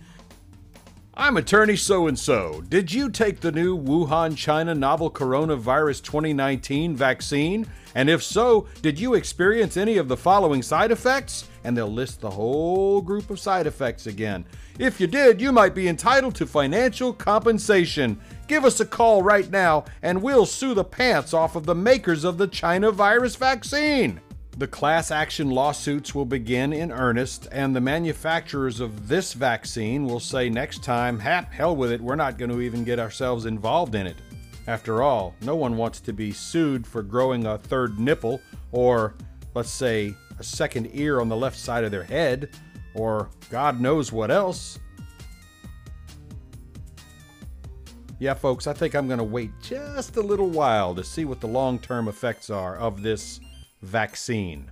I'm 1.13 1.37
attorney 1.37 1.75
so 1.75 2.07
and 2.07 2.17
so. 2.17 2.63
Did 2.67 2.91
you 2.91 3.11
take 3.11 3.41
the 3.41 3.51
new 3.51 3.77
Wuhan, 3.77 4.35
China 4.35 4.73
novel 4.73 5.11
coronavirus 5.11 6.01
2019 6.03 6.95
vaccine? 6.95 7.67
And 7.93 8.09
if 8.09 8.23
so, 8.23 8.67
did 8.81 8.99
you 8.99 9.13
experience 9.13 9.77
any 9.77 9.97
of 9.97 10.07
the 10.07 10.17
following 10.17 10.63
side 10.63 10.89
effects? 10.89 11.47
And 11.63 11.77
they'll 11.77 11.91
list 11.91 12.21
the 12.21 12.31
whole 12.31 13.01
group 13.01 13.29
of 13.29 13.39
side 13.39 13.67
effects 13.67 14.07
again. 14.07 14.45
If 14.81 14.99
you 14.99 15.05
did, 15.05 15.39
you 15.39 15.51
might 15.51 15.75
be 15.75 15.87
entitled 15.87 16.33
to 16.37 16.47
financial 16.47 17.13
compensation. 17.13 18.19
Give 18.47 18.65
us 18.65 18.79
a 18.79 18.85
call 18.85 19.21
right 19.21 19.47
now 19.51 19.85
and 20.01 20.23
we'll 20.23 20.47
sue 20.47 20.73
the 20.73 20.83
pants 20.83 21.35
off 21.35 21.55
of 21.55 21.67
the 21.67 21.75
makers 21.75 22.23
of 22.23 22.39
the 22.39 22.47
China 22.47 22.89
virus 22.89 23.35
vaccine. 23.35 24.19
The 24.57 24.65
class 24.65 25.11
action 25.11 25.51
lawsuits 25.51 26.15
will 26.15 26.25
begin 26.25 26.73
in 26.73 26.91
earnest, 26.91 27.47
and 27.51 27.75
the 27.75 27.79
manufacturers 27.79 28.79
of 28.79 29.07
this 29.07 29.33
vaccine 29.33 30.05
will 30.05 30.19
say 30.19 30.49
next 30.49 30.83
time, 30.83 31.19
hap, 31.19 31.53
hell 31.53 31.75
with 31.75 31.91
it, 31.91 32.01
we're 32.01 32.15
not 32.15 32.39
going 32.39 32.49
to 32.49 32.61
even 32.61 32.83
get 32.83 32.97
ourselves 32.97 33.45
involved 33.45 33.93
in 33.93 34.07
it. 34.07 34.17
After 34.65 35.03
all, 35.03 35.35
no 35.41 35.55
one 35.55 35.77
wants 35.77 35.99
to 36.01 36.11
be 36.11 36.31
sued 36.31 36.87
for 36.87 37.03
growing 37.03 37.45
a 37.45 37.59
third 37.59 37.99
nipple 37.99 38.41
or, 38.71 39.13
let's 39.53 39.69
say, 39.69 40.15
a 40.39 40.43
second 40.43 40.89
ear 40.93 41.21
on 41.21 41.29
the 41.29 41.35
left 41.35 41.59
side 41.59 41.83
of 41.83 41.91
their 41.91 42.03
head, 42.03 42.49
or 42.93 43.29
God 43.49 43.79
knows 43.79 44.11
what 44.11 44.31
else. 44.31 44.79
Yeah, 48.19 48.35
folks, 48.35 48.67
I 48.67 48.73
think 48.73 48.93
I'm 48.93 49.07
going 49.07 49.17
to 49.17 49.23
wait 49.23 49.49
just 49.61 50.15
a 50.17 50.21
little 50.21 50.49
while 50.49 50.93
to 50.93 51.03
see 51.03 51.25
what 51.25 51.41
the 51.41 51.47
long 51.47 51.79
term 51.79 52.07
effects 52.07 52.49
are 52.49 52.77
of 52.77 53.01
this 53.01 53.39
vaccine. 53.81 54.69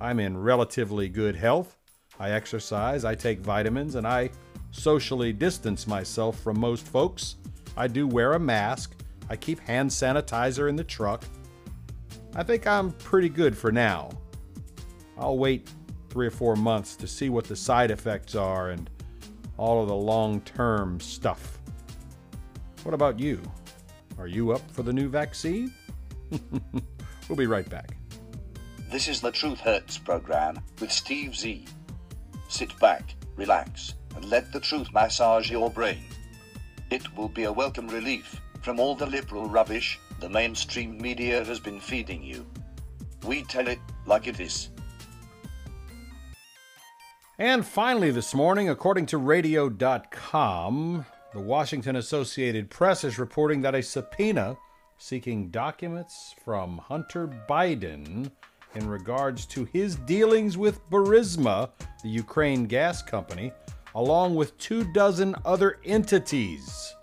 I'm 0.00 0.18
in 0.18 0.36
relatively 0.36 1.08
good 1.08 1.36
health. 1.36 1.76
I 2.18 2.30
exercise, 2.30 3.04
I 3.04 3.14
take 3.14 3.40
vitamins, 3.40 3.94
and 3.94 4.06
I 4.06 4.30
socially 4.72 5.32
distance 5.32 5.86
myself 5.86 6.40
from 6.40 6.58
most 6.58 6.86
folks. 6.86 7.36
I 7.76 7.86
do 7.86 8.06
wear 8.06 8.32
a 8.32 8.40
mask. 8.40 8.94
I 9.28 9.36
keep 9.36 9.60
hand 9.60 9.88
sanitizer 9.88 10.68
in 10.68 10.74
the 10.74 10.84
truck. 10.84 11.22
I 12.34 12.42
think 12.42 12.66
I'm 12.66 12.90
pretty 12.92 13.28
good 13.28 13.56
for 13.56 13.70
now. 13.70 14.10
I'll 15.16 15.38
wait 15.38 15.70
three 16.10 16.26
or 16.26 16.30
four 16.30 16.56
months 16.56 16.96
to 16.96 17.06
see 17.06 17.30
what 17.30 17.44
the 17.44 17.56
side 17.56 17.90
effects 17.90 18.34
are 18.34 18.70
and 18.70 18.90
all 19.56 19.80
of 19.80 19.88
the 19.88 19.94
long 19.94 20.40
term 20.42 21.00
stuff. 21.00 21.58
What 22.82 22.94
about 22.94 23.18
you? 23.18 23.40
Are 24.18 24.26
you 24.26 24.52
up 24.52 24.62
for 24.72 24.82
the 24.82 24.92
new 24.92 25.08
vaccine? 25.08 25.72
we'll 27.28 27.36
be 27.36 27.46
right 27.46 27.68
back. 27.68 27.96
This 28.90 29.06
is 29.06 29.20
the 29.20 29.30
Truth 29.30 29.60
Hurts 29.60 29.98
program 29.98 30.60
with 30.80 30.90
Steve 30.90 31.36
Z. 31.36 31.64
Sit 32.48 32.76
back, 32.80 33.14
relax, 33.36 33.94
and 34.16 34.24
let 34.24 34.52
the 34.52 34.60
truth 34.60 34.92
massage 34.92 35.50
your 35.50 35.70
brain. 35.70 36.02
It 36.90 37.16
will 37.16 37.28
be 37.28 37.44
a 37.44 37.52
welcome 37.52 37.86
relief 37.88 38.40
from 38.62 38.80
all 38.80 38.94
the 38.94 39.06
liberal 39.06 39.48
rubbish 39.48 39.98
the 40.20 40.28
mainstream 40.28 41.00
media 41.00 41.42
has 41.44 41.58
been 41.58 41.80
feeding 41.80 42.22
you. 42.22 42.44
We 43.24 43.42
tell 43.44 43.68
it 43.68 43.78
like 44.04 44.26
it 44.26 44.38
is. 44.38 44.68
And 47.40 47.64
finally, 47.64 48.10
this 48.10 48.34
morning, 48.34 48.68
according 48.68 49.06
to 49.06 49.16
Radio.com, 49.16 51.06
the 51.32 51.40
Washington 51.40 51.96
Associated 51.96 52.68
Press 52.68 53.02
is 53.02 53.18
reporting 53.18 53.62
that 53.62 53.74
a 53.74 53.82
subpoena 53.82 54.58
seeking 54.98 55.48
documents 55.48 56.34
from 56.44 56.76
Hunter 56.76 57.28
Biden 57.48 58.30
in 58.74 58.86
regards 58.86 59.46
to 59.46 59.64
his 59.64 59.96
dealings 59.96 60.58
with 60.58 60.86
Burisma, 60.90 61.70
the 62.02 62.10
Ukraine 62.10 62.66
gas 62.66 63.00
company, 63.00 63.52
along 63.94 64.34
with 64.34 64.58
two 64.58 64.84
dozen 64.92 65.34
other 65.46 65.78
entities, 65.86 66.94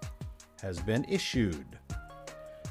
has 0.61 0.79
been 0.79 1.03
issued. 1.09 1.79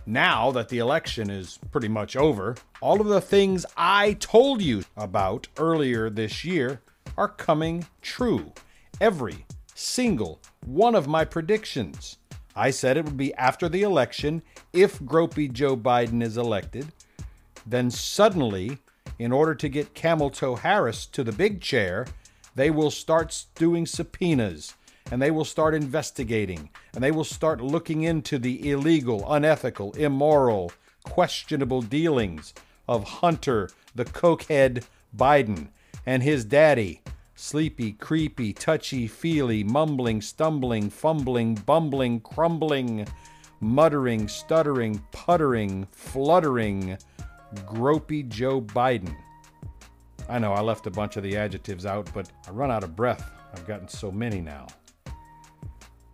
Now 0.06 0.52
that 0.52 0.68
the 0.68 0.78
election 0.78 1.30
is 1.30 1.58
pretty 1.72 1.88
much 1.88 2.14
over, 2.14 2.54
all 2.80 3.00
of 3.00 3.08
the 3.08 3.20
things 3.20 3.66
I 3.76 4.12
told 4.20 4.62
you 4.62 4.84
about 4.96 5.48
earlier 5.58 6.08
this 6.08 6.44
year 6.44 6.80
are 7.16 7.28
coming 7.28 7.86
true. 8.02 8.52
Every 9.00 9.44
single 9.74 10.40
one 10.64 10.94
of 10.94 11.06
my 11.06 11.24
predictions. 11.24 12.18
I 12.54 12.70
said 12.70 12.96
it 12.96 13.04
would 13.04 13.16
be 13.16 13.34
after 13.34 13.68
the 13.68 13.82
election 13.82 14.42
if 14.72 14.98
gropey 15.00 15.52
Joe 15.52 15.76
Biden 15.76 16.22
is 16.22 16.36
elected. 16.36 16.86
Then 17.66 17.90
suddenly, 17.90 18.78
in 19.18 19.32
order 19.32 19.54
to 19.54 19.68
get 19.68 19.94
Camel 19.94 20.30
Toe 20.30 20.56
Harris 20.56 21.06
to 21.06 21.22
the 21.22 21.32
big 21.32 21.60
chair, 21.60 22.06
they 22.54 22.70
will 22.70 22.90
start 22.90 23.44
doing 23.54 23.86
subpoenas 23.86 24.74
and 25.10 25.20
they 25.20 25.30
will 25.30 25.44
start 25.44 25.74
investigating 25.74 26.70
and 26.94 27.02
they 27.02 27.10
will 27.10 27.24
start 27.24 27.60
looking 27.60 28.02
into 28.02 28.38
the 28.38 28.70
illegal, 28.70 29.30
unethical, 29.30 29.92
immoral, 29.92 30.72
questionable 31.04 31.82
dealings 31.82 32.54
of 32.88 33.04
Hunter, 33.04 33.68
the 33.94 34.04
cokehead 34.04 34.84
Biden, 35.16 35.68
and 36.06 36.22
his 36.22 36.44
daddy, 36.44 37.02
sleepy, 37.34 37.92
creepy, 37.92 38.52
touchy, 38.52 39.06
feely, 39.06 39.64
mumbling, 39.64 40.22
stumbling, 40.22 40.88
fumbling, 40.88 41.54
bumbling, 41.54 42.20
crumbling, 42.20 43.06
muttering, 43.60 44.28
stuttering, 44.28 45.02
puttering, 45.12 45.86
fluttering, 45.90 46.96
gropey 47.66 48.26
Joe 48.28 48.60
Biden. 48.60 49.14
I 50.28 50.38
know 50.38 50.52
I 50.52 50.60
left 50.60 50.86
a 50.86 50.90
bunch 50.90 51.16
of 51.16 51.22
the 51.22 51.36
adjectives 51.36 51.86
out, 51.86 52.08
but 52.14 52.30
I 52.46 52.50
run 52.50 52.70
out 52.70 52.84
of 52.84 52.96
breath. 52.96 53.30
I've 53.52 53.66
gotten 53.66 53.88
so 53.88 54.10
many 54.10 54.40
now. 54.40 54.66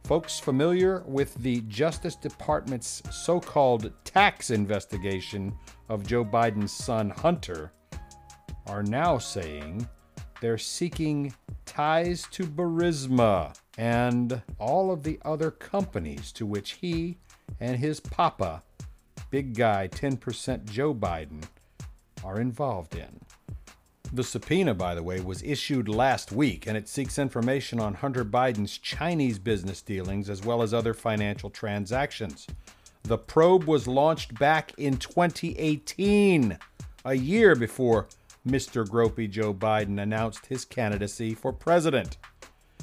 Folks 0.04 0.38
familiar 0.38 1.02
with 1.06 1.34
the 1.36 1.60
Justice 1.62 2.16
Department's 2.16 3.02
so 3.10 3.40
called 3.40 3.92
tax 4.04 4.50
investigation 4.50 5.54
of 5.88 6.06
Joe 6.06 6.24
Biden's 6.24 6.72
son 6.72 7.10
Hunter 7.10 7.72
are 8.66 8.82
now 8.82 9.18
saying 9.18 9.88
they're 10.40 10.58
seeking 10.58 11.34
ties 11.66 12.26
to 12.32 12.44
Burisma 12.44 13.56
and 13.78 14.42
all 14.58 14.90
of 14.90 15.02
the 15.02 15.18
other 15.24 15.50
companies 15.50 16.32
to 16.32 16.44
which 16.44 16.72
he 16.72 17.16
and 17.60 17.78
his 17.78 18.00
papa, 18.00 18.62
big 19.30 19.54
guy 19.54 19.88
10% 19.88 20.64
Joe 20.64 20.94
Biden, 20.94 21.42
are 22.24 22.40
involved 22.40 22.94
in. 22.94 23.20
The 24.12 24.24
subpoena, 24.24 24.74
by 24.74 24.94
the 24.94 25.02
way, 25.02 25.20
was 25.20 25.42
issued 25.42 25.88
last 25.88 26.32
week 26.32 26.66
and 26.66 26.76
it 26.76 26.86
seeks 26.86 27.18
information 27.18 27.80
on 27.80 27.94
Hunter 27.94 28.24
Biden's 28.24 28.76
Chinese 28.76 29.38
business 29.38 29.80
dealings 29.80 30.28
as 30.28 30.42
well 30.42 30.60
as 30.60 30.74
other 30.74 30.92
financial 30.92 31.48
transactions. 31.48 32.46
The 33.04 33.16
probe 33.16 33.64
was 33.64 33.88
launched 33.88 34.38
back 34.38 34.72
in 34.76 34.98
2018, 34.98 36.58
a 37.04 37.14
year 37.14 37.54
before 37.54 38.06
Mr. 38.46 38.86
Gropey 38.86 39.30
Joe 39.30 39.54
Biden 39.54 40.00
announced 40.00 40.46
his 40.46 40.64
candidacy 40.64 41.34
for 41.34 41.52
president. 41.52 42.16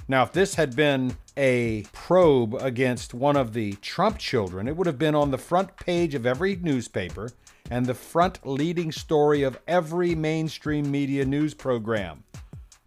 Now, 0.08 0.24
if 0.24 0.32
this 0.32 0.56
had 0.56 0.76
been 0.76 1.16
a 1.38 1.84
probe 1.94 2.56
against 2.56 3.14
one 3.14 3.36
of 3.36 3.54
the 3.54 3.74
Trump 3.74 4.18
children, 4.18 4.68
it 4.68 4.76
would 4.76 4.88
have 4.88 4.98
been 4.98 5.16
on 5.16 5.32
the 5.32 5.38
front 5.38 5.76
page 5.78 6.16
of 6.16 6.26
every 6.26 6.56
newspaper 6.56 7.30
and 7.70 7.86
the 7.86 7.94
front 7.94 8.40
leading 8.48 8.92
story 8.92 9.44
of 9.44 9.60
every 9.68 10.16
mainstream 10.16 10.90
media 10.90 11.24
news 11.24 11.54
program. 11.54 12.24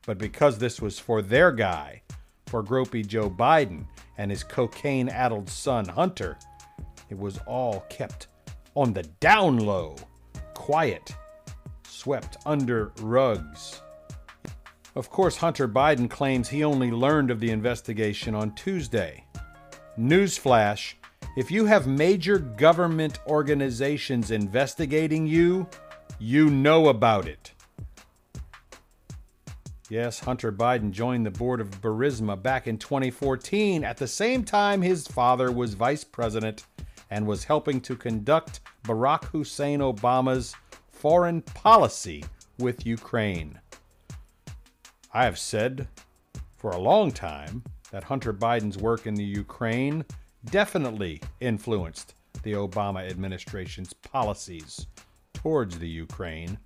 But 0.04 0.18
because 0.18 0.58
this 0.58 0.80
was 0.80 0.98
for 0.98 1.22
their 1.22 1.52
guy, 1.52 2.02
for 2.46 2.62
Gropey 2.62 3.06
Joe 3.06 3.30
Biden 3.30 3.86
and 4.18 4.30
his 4.30 4.42
cocaine 4.42 5.08
addled 5.08 5.48
son 5.48 5.86
Hunter, 5.86 6.36
it 7.08 7.18
was 7.18 7.38
all 7.46 7.84
kept 7.88 8.26
on 8.74 8.92
the 8.92 9.04
down 9.20 9.58
low, 9.58 9.96
quiet, 10.54 11.14
swept 12.03 12.36
under 12.46 12.90
rugs. 13.00 13.80
Of 14.96 15.09
course, 15.09 15.36
Hunter 15.36 15.68
Biden 15.68 16.11
claims 16.11 16.48
he 16.48 16.64
only 16.64 16.90
learned 16.90 17.30
of 17.30 17.38
the 17.38 17.50
investigation 17.50 18.34
on 18.34 18.57
Tuesday. 18.57 19.24
Newsflash 19.96 20.94
if 21.36 21.50
you 21.50 21.64
have 21.64 21.86
major 21.86 22.38
government 22.38 23.20
organizations 23.26 24.32
investigating 24.32 25.26
you, 25.26 25.68
you 26.18 26.50
know 26.50 26.88
about 26.88 27.26
it. 27.26 27.53
Yes, 29.88 30.18
Hunter 30.18 30.53
Biden 30.53 30.90
joined 30.90 31.24
the 31.24 31.30
board 31.30 31.61
of 31.61 31.80
Burisma 31.80 32.42
back 32.42 32.66
in 32.66 32.78
2014 32.78 33.84
at 33.84 33.96
the 33.96 34.09
same 34.09 34.42
time 34.44 34.82
his 34.82 35.07
father 35.07 35.53
was 35.53 35.74
vice 35.74 36.05
president 36.05 36.66
and 37.11 37.26
was 37.26 37.44
helping 37.44 37.80
to 37.82 37.94
conduct 37.94 38.61
Barack 38.84 39.24
Hussein 39.26 39.78
Obama's 39.78 40.55
foreign 41.03 41.42
policy 41.42 42.24
with 42.59 42.86
Ukraine. 42.86 43.59
I 45.12 45.24
have 45.24 45.36
said 45.36 45.88
for 46.55 46.70
a 46.70 46.78
long 46.78 47.11
time 47.11 47.64
that 47.90 48.05
Hunter 48.05 48.32
Biden's 48.32 48.78
work 48.78 49.09
in 49.09 49.16
the 49.16 49.24
Ukraine 49.24 50.05
definitely 50.44 51.20
influenced 51.40 52.14
the 52.44 52.53
Obama 52.53 53.11
administration's 53.11 53.92
policies 53.92 54.86
towards 55.34 55.76
the 55.76 55.88
Ukraine. 55.88 56.57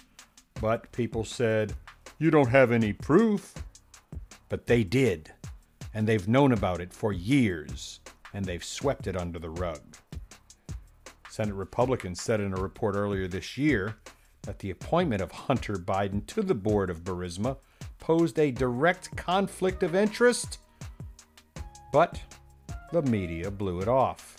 But 0.61 0.93
people 0.93 1.25
said, 1.25 1.73
you 2.19 2.31
don't 2.31 2.51
have 2.51 2.73
any 2.73 2.93
proof. 2.93 3.55
But 4.51 4.67
they 4.67 4.85
did. 4.85 5.33
And 5.95 6.07
they've 6.07 6.29
known 6.29 6.53
about 6.53 6.83
it 6.83 6.93
for 6.93 7.15
years. 7.15 8.01
And 8.35 8.45
they've 8.45 8.63
swept 8.63 9.07
it 9.07 9.17
under 9.17 9.39
the 9.39 9.49
rug. 9.49 9.81
Senate 11.31 11.55
Republicans 11.55 12.21
said 12.21 12.41
in 12.41 12.53
a 12.53 12.61
report 12.61 12.97
earlier 12.97 13.27
this 13.27 13.57
year 13.57 13.97
that 14.47 14.59
the 14.61 14.71
appointment 14.71 15.21
of 15.21 15.31
Hunter 15.31 15.75
Biden 15.75 16.25
to 16.29 16.43
the 16.43 16.55
board 16.55 16.89
of 16.89 17.05
Burisma 17.05 17.59
posed 17.99 18.39
a 18.39 18.51
direct 18.51 19.15
conflict 19.17 19.83
of 19.83 19.95
interest. 19.95 20.59
But 21.93 22.21
the 22.93 23.03
media 23.03 23.51
blew 23.51 23.81
it 23.81 23.89
off. 23.89 24.37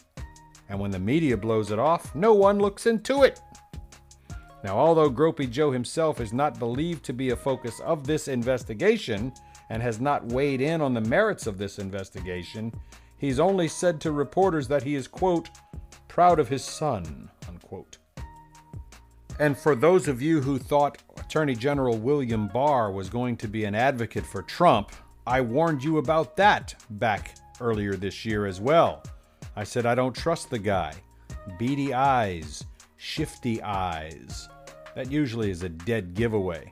And 0.70 0.80
when 0.80 0.92
the 0.92 1.00
media 1.00 1.38
blows 1.38 1.72
it 1.72 1.80
off, 1.80 2.14
no 2.16 2.34
one 2.34 2.60
looks 2.60 2.86
into 2.86 3.24
it. 3.24 3.40
Now, 4.64 4.78
although 4.78 5.10
Gropey 5.10 5.50
Joe 5.50 5.72
himself 5.72 6.20
is 6.20 6.34
not 6.34 6.60
believed 6.60 7.06
to 7.06 7.14
be 7.14 7.30
a 7.30 7.36
focus 7.36 7.80
of 7.82 8.06
this 8.06 8.28
investigation 8.28 9.32
and 9.70 9.82
has 9.82 10.00
not 10.00 10.26
weighed 10.26 10.62
in 10.62 10.82
on 10.82 10.94
the 10.94 11.02
merits 11.02 11.48
of 11.48 11.58
this 11.58 11.78
investigation, 11.80 12.74
he's 13.18 13.40
only 13.40 13.68
said 13.68 14.02
to 14.02 14.12
reporters 14.12 14.68
that 14.68 14.84
he 14.84 14.96
is, 14.96 15.08
quote, 15.08 15.50
proud 16.08 16.40
of 16.40 16.50
his 16.50 16.64
son, 16.64 17.30
unquote. 17.48 17.98
And 19.40 19.56
for 19.56 19.76
those 19.76 20.08
of 20.08 20.22
you 20.22 20.42
who 20.42 20.58
thought 20.58 20.98
Attorney 21.18 21.54
General 21.56 21.98
William 21.98 22.48
Barr 22.48 22.92
was 22.92 23.08
going 23.08 23.38
to 23.38 23.48
be 23.48 23.66
an 23.66 23.76
advocate 23.76 24.26
for 24.26 24.42
Trump, 24.42 24.92
I 25.28 25.42
warned 25.42 25.84
you 25.84 26.00
about 26.00 26.36
that 26.38 26.74
back 26.92 27.36
earlier 27.62 27.96
this 27.96 28.26
year 28.26 28.48
as 28.48 28.60
well. 28.60 29.04
I 29.56 29.64
said 29.64 29.86
I 29.86 29.94
don't 29.94 30.16
trust 30.16 30.50
the 30.50 30.58
guy. 30.58 30.94
Beady 31.60 31.94
eyes, 31.94 32.64
shifty 32.98 33.62
eyes. 33.62 34.50
That 34.96 35.12
usually 35.12 35.52
is 35.52 35.62
a 35.62 35.70
dead 35.70 36.16
giveaway. 36.16 36.72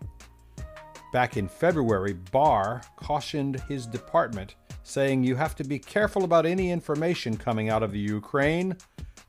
Back 1.14 1.38
in 1.38 1.48
February, 1.48 2.14
Barr 2.32 2.82
cautioned 2.96 3.60
his 3.68 3.86
department, 3.86 4.56
saying 4.84 5.24
you 5.24 5.36
have 5.36 5.56
to 5.56 5.64
be 5.64 5.78
careful 5.78 6.24
about 6.24 6.48
any 6.48 6.72
information 6.72 7.38
coming 7.38 7.70
out 7.70 7.84
of 7.84 7.92
the 7.92 8.00
Ukraine. 8.00 8.76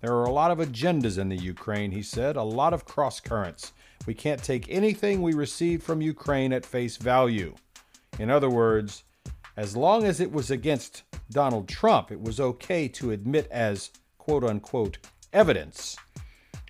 There 0.00 0.12
are 0.12 0.24
a 0.24 0.32
lot 0.32 0.50
of 0.50 0.58
agendas 0.58 1.18
in 1.18 1.28
the 1.28 1.36
Ukraine, 1.36 1.90
he 1.90 2.02
said, 2.02 2.36
a 2.36 2.42
lot 2.42 2.74
of 2.74 2.84
cross 2.84 3.20
currents. 3.20 3.72
We 4.06 4.14
can't 4.14 4.42
take 4.42 4.68
anything 4.68 5.22
we 5.22 5.32
receive 5.32 5.82
from 5.82 6.02
Ukraine 6.02 6.52
at 6.52 6.66
face 6.66 6.96
value. 6.96 7.54
In 8.18 8.30
other 8.30 8.50
words, 8.50 9.04
as 9.56 9.76
long 9.76 10.04
as 10.04 10.20
it 10.20 10.30
was 10.30 10.50
against 10.50 11.02
Donald 11.30 11.68
Trump, 11.68 12.12
it 12.12 12.20
was 12.20 12.38
okay 12.38 12.88
to 12.88 13.10
admit 13.10 13.48
as 13.50 13.90
quote 14.18 14.44
unquote 14.44 14.98
evidence. 15.32 15.96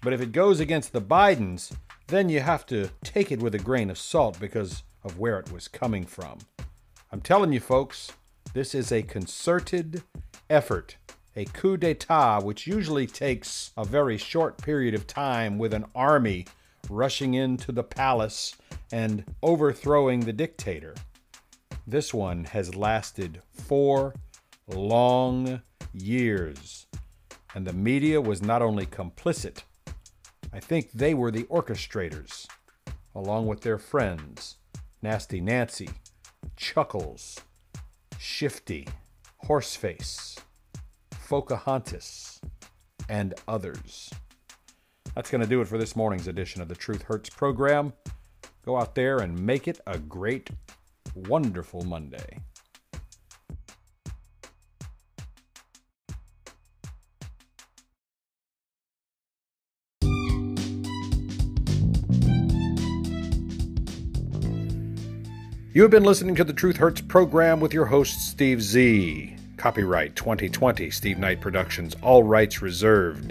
But 0.02 0.12
if 0.12 0.20
it 0.20 0.32
goes 0.32 0.60
against 0.60 0.92
the 0.92 1.00
Bidens, 1.00 1.72
then 2.06 2.28
you 2.28 2.40
have 2.40 2.64
to 2.66 2.90
take 3.02 3.32
it 3.32 3.40
with 3.40 3.54
a 3.54 3.58
grain 3.58 3.90
of 3.90 3.98
salt 3.98 4.38
because 4.38 4.84
of 5.02 5.18
where 5.18 5.38
it 5.40 5.50
was 5.50 5.66
coming 5.66 6.04
from. 6.04 6.38
I'm 7.10 7.20
telling 7.20 7.52
you, 7.52 7.60
folks, 7.60 8.12
this 8.52 8.74
is 8.74 8.92
a 8.92 9.02
concerted 9.02 10.02
effort, 10.48 10.96
a 11.36 11.44
coup 11.44 11.76
d'etat, 11.76 12.40
which 12.40 12.66
usually 12.66 13.06
takes 13.06 13.70
a 13.76 13.84
very 13.84 14.16
short 14.16 14.56
period 14.56 14.94
of 14.94 15.06
time 15.06 15.58
with 15.58 15.74
an 15.74 15.84
army 15.94 16.46
rushing 16.88 17.34
into 17.34 17.72
the 17.72 17.82
palace 17.82 18.54
and 18.90 19.24
overthrowing 19.42 20.20
the 20.20 20.32
dictator. 20.32 20.94
This 21.86 22.14
one 22.14 22.44
has 22.44 22.74
lasted 22.74 23.42
four 23.52 24.14
long 24.66 25.60
years, 25.92 26.86
and 27.54 27.66
the 27.66 27.72
media 27.72 28.20
was 28.20 28.42
not 28.42 28.62
only 28.62 28.86
complicit, 28.86 29.62
I 30.52 30.60
think 30.60 30.90
they 30.92 31.12
were 31.12 31.30
the 31.30 31.44
orchestrators, 31.44 32.46
along 33.14 33.46
with 33.46 33.60
their 33.60 33.78
friends 33.78 34.56
Nasty 35.02 35.40
Nancy, 35.40 35.90
Chuckles, 36.56 37.38
Shifty, 38.18 38.88
Horseface, 39.44 40.38
Pocahontas, 41.28 42.40
and 43.08 43.34
others. 43.48 44.12
That's 45.14 45.30
going 45.30 45.40
to 45.40 45.46
do 45.46 45.60
it 45.60 45.66
for 45.66 45.76
this 45.76 45.96
morning's 45.96 46.28
edition 46.28 46.62
of 46.62 46.68
the 46.68 46.76
Truth 46.76 47.02
Hurts 47.02 47.30
program. 47.30 47.92
Go 48.64 48.76
out 48.76 48.94
there 48.94 49.18
and 49.18 49.36
make 49.38 49.66
it 49.66 49.80
a 49.88 49.98
great, 49.98 50.50
wonderful 51.14 51.82
Monday. 51.82 52.38
You 65.72 65.82
have 65.82 65.90
been 65.90 66.04
listening 66.04 66.36
to 66.36 66.44
the 66.44 66.52
Truth 66.52 66.76
Hurts 66.76 67.00
program 67.00 67.60
with 67.60 67.74
your 67.74 67.86
host, 67.86 68.30
Steve 68.30 68.62
Z. 68.62 69.35
Copyright 69.56 70.16
2020, 70.16 70.90
Steve 70.90 71.18
Knight 71.18 71.40
Productions, 71.40 71.96
all 72.02 72.22
rights 72.22 72.60
reserved. 72.62 73.30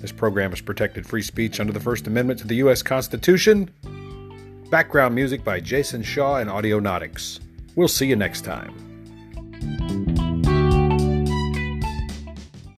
This 0.00 0.12
program 0.12 0.52
is 0.52 0.60
protected 0.60 1.06
free 1.06 1.22
speech 1.22 1.60
under 1.60 1.72
the 1.72 1.80
First 1.80 2.06
Amendment 2.06 2.40
to 2.40 2.46
the 2.46 2.56
U.S. 2.56 2.82
Constitution. 2.82 3.70
Background 4.70 5.14
music 5.14 5.44
by 5.44 5.60
Jason 5.60 6.02
Shaw 6.02 6.36
and 6.36 6.50
Audionautix. 6.50 7.40
We'll 7.76 7.88
see 7.88 8.06
you 8.06 8.16
next 8.16 8.42
time. 8.42 8.85